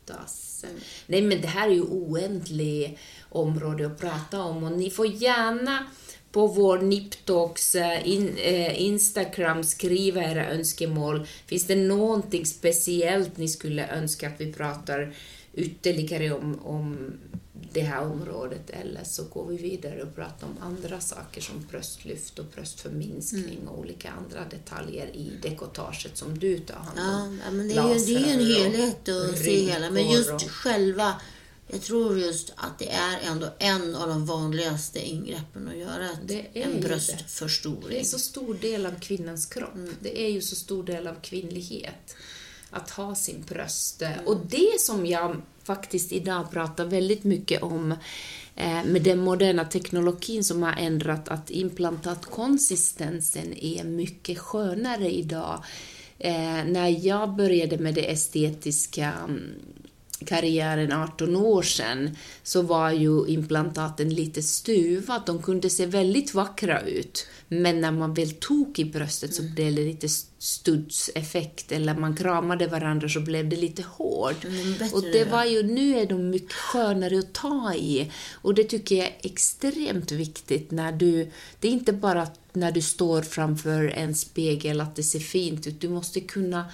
lyftas. 0.07 0.65
Nej, 1.07 1.21
men 1.21 1.41
det 1.41 1.47
här 1.47 1.69
är 1.69 1.73
ju 1.73 1.81
oändligt 1.81 2.99
område 3.29 3.85
att 3.85 3.99
prata 3.99 4.41
om 4.41 4.63
och 4.63 4.71
ni 4.71 4.89
får 4.89 5.07
gärna 5.07 5.85
på 6.31 6.47
vår 6.47 6.79
Niptalks 6.79 7.75
eh, 7.75 8.07
in, 8.07 8.37
eh, 8.37 8.81
Instagram 8.81 9.63
skriva 9.63 10.23
era 10.23 10.49
önskemål. 10.49 11.27
Finns 11.45 11.67
det 11.67 11.75
någonting 11.75 12.45
speciellt 12.45 13.37
ni 13.37 13.47
skulle 13.47 13.87
önska 13.87 14.27
att 14.27 14.41
vi 14.41 14.53
pratar 14.53 15.13
ytterligare 15.53 16.31
om, 16.31 16.59
om 16.63 17.13
det 17.73 17.81
här 17.81 18.01
området 18.01 18.69
eller 18.69 19.03
så 19.03 19.23
går 19.23 19.47
vi 19.47 19.57
vidare 19.57 20.03
och 20.03 20.15
pratar 20.15 20.47
om 20.47 20.57
andra 20.62 20.99
saker 20.99 21.41
som 21.41 21.65
bröstlyft 21.69 22.39
och 22.39 22.45
bröstförminskning 22.45 23.67
och 23.67 23.79
olika 23.79 24.12
andra 24.12 24.45
detaljer 24.49 25.07
i 25.07 25.31
dekotaget 25.41 26.17
som 26.17 26.39
du 26.39 26.59
tar 26.59 26.75
hand 26.75 26.99
om. 26.99 27.39
Ja, 27.45 27.51
men 27.51 27.67
det 27.67 27.75
är 27.75 27.93
ju, 27.93 28.05
det 28.05 28.15
är 28.15 28.19
ju 28.19 28.31
en 28.31 28.63
helhet 28.63 29.09
att 29.09 29.38
se 29.38 29.71
hela. 29.71 29.89
Men 29.89 30.12
just 30.12 30.49
själva, 30.49 31.21
jag 31.67 31.81
tror 31.81 32.19
just 32.19 32.53
att 32.55 32.79
det 32.79 32.89
är 32.89 33.19
ändå 33.23 33.47
en 33.59 33.95
av 33.95 34.09
de 34.09 34.25
vanligaste 34.25 34.99
ingreppen 34.99 35.67
att 35.67 35.77
göra. 35.77 36.09
En 36.53 36.81
bröstförstoring. 36.81 37.89
Det 37.89 37.99
är 37.99 38.03
så 38.03 38.19
stor 38.19 38.53
del 38.53 38.86
av 38.86 38.99
kvinnans 38.99 39.45
kropp. 39.45 39.75
Mm. 39.75 39.95
Det 39.99 40.21
är 40.21 40.29
ju 40.29 40.41
så 40.41 40.55
stor 40.55 40.83
del 40.83 41.07
av 41.07 41.15
kvinnlighet. 41.21 42.15
Att 42.69 42.89
ha 42.89 43.15
sin 43.15 43.43
bröst. 43.47 44.03
Och 44.25 44.38
det 44.45 44.79
som 44.79 45.05
jag 45.05 45.41
faktiskt 45.63 46.12
idag 46.12 46.52
pratar 46.52 46.86
väldigt 46.86 47.23
mycket 47.23 47.63
om 47.63 47.91
eh, 48.56 48.86
med 48.86 49.02
den 49.02 49.19
moderna 49.19 49.65
teknologin 49.65 50.43
som 50.43 50.63
har 50.63 50.73
ändrat 50.78 51.30
att 51.30 51.52
implantatkonsistensen 51.52 53.54
är 53.54 53.84
mycket 53.84 54.39
skönare 54.39 55.12
idag. 55.12 55.63
Eh, 56.19 56.65
när 56.65 57.06
jag 57.06 57.36
började 57.36 57.78
med 57.78 57.93
det 57.93 58.12
estetiska 58.12 59.13
mm, 59.23 59.54
karriären 60.25 60.91
18 60.91 61.36
år 61.36 61.62
sedan 61.62 62.17
så 62.43 62.62
var 62.62 62.91
ju 62.91 63.27
implantaten 63.27 64.09
lite 64.09 64.43
stuvat. 64.43 65.25
De 65.25 65.41
kunde 65.41 65.69
se 65.69 65.86
väldigt 65.86 66.33
vackra 66.33 66.81
ut. 66.81 67.27
Men 67.47 67.81
när 67.81 67.91
man 67.91 68.13
väl 68.13 68.31
tog 68.31 68.79
i 68.79 68.86
bröstet 68.86 69.33
så 69.33 69.43
blev 69.43 69.75
det 69.75 69.81
lite 69.81 70.07
studseffekt 70.39 71.71
eller 71.71 71.95
man 71.95 72.15
kramade 72.15 72.67
varandra 72.67 73.09
så 73.09 73.19
blev 73.19 73.49
det 73.49 73.55
lite 73.55 73.83
hårt. 73.83 74.45
Mm, 74.45 74.73
och 74.93 75.01
det 75.01 75.25
var 75.31 75.45
ju, 75.45 75.63
nu 75.63 75.99
är 75.99 76.05
de 76.05 76.29
mycket 76.29 76.53
skönare 76.53 77.19
att 77.19 77.33
ta 77.33 77.73
i. 77.73 78.12
Och 78.33 78.53
det 78.53 78.63
tycker 78.63 78.95
jag 78.95 79.05
är 79.07 79.17
extremt 79.21 80.12
viktigt 80.12 80.71
när 80.71 80.91
du, 80.91 81.31
det 81.59 81.67
är 81.67 81.71
inte 81.71 81.93
bara 81.93 82.27
när 82.53 82.71
du 82.71 82.81
står 82.81 83.21
framför 83.21 83.88
en 83.88 84.15
spegel 84.15 84.81
att 84.81 84.95
det 84.95 85.03
ser 85.03 85.19
fint 85.19 85.67
ut, 85.67 85.81
du 85.81 85.89
måste 85.89 86.19
kunna 86.19 86.65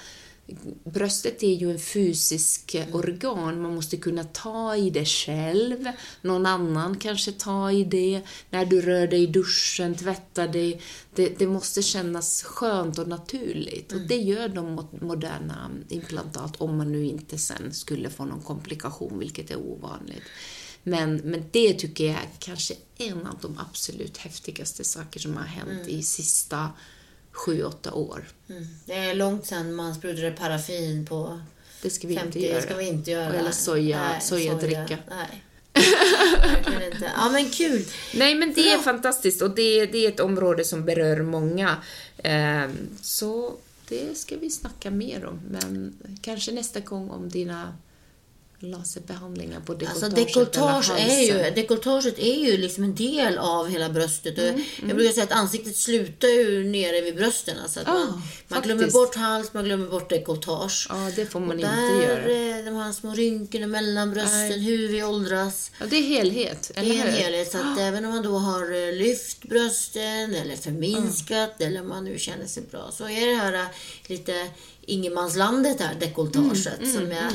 Bröstet 0.84 1.44
är 1.44 1.54
ju 1.54 1.72
en 1.72 1.80
fysisk 1.80 2.76
organ, 2.92 3.62
man 3.62 3.76
måste 3.76 3.98
kunna 3.98 4.24
ta 4.24 4.76
i 4.76 4.90
det 4.90 5.06
själv. 5.06 5.88
Någon 6.22 6.46
annan 6.46 6.98
kanske 6.98 7.32
ta 7.32 7.72
i 7.72 7.84
det. 7.84 8.22
När 8.50 8.66
du 8.66 8.82
rör 8.82 9.08
dig 9.08 9.24
i 9.24 9.28
duschen, 9.28 9.96
tvättar 9.96 10.48
dig. 10.48 10.82
Det, 11.16 11.40
det 11.40 11.48
måste 11.48 11.82
kännas 11.82 12.44
skönt 12.44 12.98
och 12.98 13.08
naturligt. 13.08 13.92
Och 13.92 14.02
det 14.02 14.18
gör 14.18 14.50
de 14.50 14.80
mo- 14.80 15.04
moderna 15.04 15.72
implantat, 15.90 16.62
om 16.62 16.78
man 16.78 16.92
nu 16.92 17.06
inte 17.06 17.38
sen 17.38 17.74
skulle 17.74 18.10
få 18.10 18.26
någon 18.26 18.42
komplikation, 18.42 19.20
vilket 19.20 19.52
är 19.52 19.58
ovanligt. 19.58 20.24
Men, 20.84 21.16
men 21.16 21.44
det 21.52 21.74
tycker 21.74 22.06
jag 22.06 22.16
är 22.16 22.30
kanske 22.40 22.74
en 22.98 23.28
av 23.28 23.38
de 23.42 23.58
absolut 23.58 24.18
häftigaste 24.18 24.84
saker 24.84 25.20
som 25.20 25.38
har 25.38 25.44
hänt 25.44 25.88
i 25.88 26.04
sista 26.04 26.70
sju, 27.46 27.64
åtta 27.64 27.94
år. 27.94 28.28
Mm. 28.50 28.68
Det 28.86 28.94
är 28.94 29.14
långt 29.16 29.46
sedan 29.46 29.74
man 29.74 29.96
sprutade 29.96 30.32
paraffin 30.32 31.06
på 31.06 31.42
Det 31.82 31.90
ska 31.90 32.08
vi 32.08 32.16
50. 32.18 32.28
inte 32.28 32.48
göra. 32.48 32.56
Det 32.56 32.62
ska 32.62 32.76
vi 32.76 32.88
inte 32.88 33.12
göra. 33.12 33.34
Eller 33.34 33.52
soja, 33.52 34.04
Nej, 34.04 34.22
sojadricka. 34.22 34.88
soja. 34.88 34.98
Nej. 35.10 35.44
Verkligen 36.38 36.94
inte. 36.94 37.12
Ja, 37.18 37.30
men 37.30 37.50
kul. 37.50 37.86
Nej, 38.14 38.36
men 38.36 38.54
det 38.54 38.72
är 38.72 38.78
fantastiskt 38.78 39.42
och 39.42 39.50
det, 39.56 39.86
det 39.86 40.06
är 40.06 40.10
ett 40.10 40.20
område 40.20 40.66
som 40.66 40.86
berör 40.86 41.22
många. 41.22 41.78
Eh, 42.18 42.68
så 43.02 43.54
det 43.88 44.18
ska 44.18 44.38
vi 44.38 44.50
snacka 44.50 44.92
mer 44.92 45.26
om, 45.26 45.40
men 45.52 45.94
kanske 46.22 46.52
nästa 46.52 46.80
gång 46.80 47.10
om 47.10 47.30
dina 47.30 47.74
laserbehandlingar 48.60 49.60
på 49.60 49.74
dekolletaget 49.74 50.04
Alltså 50.04 50.26
dekolletage 50.26 50.92
är 51.00 51.22
ju, 51.22 51.52
dekolletaget 51.56 52.20
är 52.20 52.46
ju 52.46 52.58
liksom 52.58 52.84
en 52.84 52.96
del 52.96 53.38
av 53.38 53.68
hela 53.70 53.90
bröstet. 53.90 54.38
Mm, 54.38 54.50
mm. 54.54 54.66
Jag 54.88 54.96
brukar 54.98 55.14
säga 55.14 55.24
att 55.24 55.32
ansiktet 55.32 55.76
slutar 55.78 56.28
ju 56.28 56.64
nere 56.64 57.02
vid 57.02 57.16
brösten. 57.16 57.56
Så 57.70 57.80
att 57.80 57.88
Ah, 57.88 57.94
man, 57.94 58.22
man 58.48 58.62
glömmer 58.62 58.92
bort 58.92 59.16
hals, 59.16 59.54
man 59.54 59.64
glömmer 59.64 59.88
bort 59.88 60.10
dekolletage. 60.10 60.88
Ja, 60.90 61.12
det 61.16 61.26
får 61.26 61.40
man 61.40 61.50
Och 61.50 61.56
inte 61.56 61.68
där, 61.76 62.02
göra. 62.04 62.58
eh, 62.60 62.66
de 62.66 62.76
här 62.76 62.92
små 62.92 63.14
rynkorna 63.14 63.68
mellan 63.68 64.12
brösten, 64.14 64.60
hur 64.60 64.88
vi 64.88 65.04
åldras. 65.04 65.72
Ja, 65.80 65.86
det 65.90 65.96
är 65.98 66.04
helhet, 66.04 66.72
Det 66.76 66.80
eller 66.80 66.96
är 66.96 67.08
en 67.08 67.14
helhet. 67.14 67.52
Så 67.52 67.58
att 67.58 67.80
även 67.80 68.06
om 68.06 68.12
man 68.12 68.24
då 68.24 68.38
har 68.38 68.88
eh, 68.88 68.94
lyft 68.96 69.42
brösten 69.46 70.36
eller 70.36 70.56
förminskat 70.56 71.62
eller 71.62 71.82
om 71.82 71.90
man 71.90 72.04
nu 72.06 72.20
känner 72.20 72.46
sig 72.48 72.64
bra 72.72 72.92
så 72.98 73.04
är 73.10 73.28
det 73.28 73.36
här 73.36 73.54
eh, 73.54 73.66
lite 74.08 74.48
ingenmanslandet 74.86 75.80
här, 75.82 75.96
dekolletaget, 76.00 76.80
Mm, 76.80 76.94
som 76.96 77.12
jag 77.12 77.32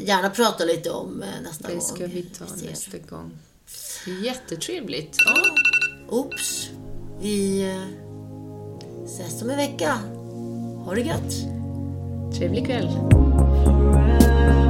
gärna 0.00 0.30
pratar 0.30 0.66
lite 0.66 0.90
om 0.90 1.22
eh, 1.22 1.28
nästa 1.42 1.68
Det 1.68 1.74
gång. 1.74 1.82
ska 1.82 2.06
vi 2.06 2.22
ta 2.22 2.44
ses. 2.44 2.62
nästa 2.62 2.98
gång. 2.98 3.30
Jättetrevligt. 4.22 5.16
Ja. 5.26 5.36
Oops. 6.16 6.68
Vi 7.20 7.62
eh, 7.70 9.04
ses 9.04 9.42
om 9.42 9.50
en 9.50 9.56
vecka. 9.56 9.94
Ha 10.84 10.94
det 10.94 11.00
gött. 11.00 11.32
Trevlig 12.38 12.66
kväll. 12.66 12.88
Forever. 12.88 14.67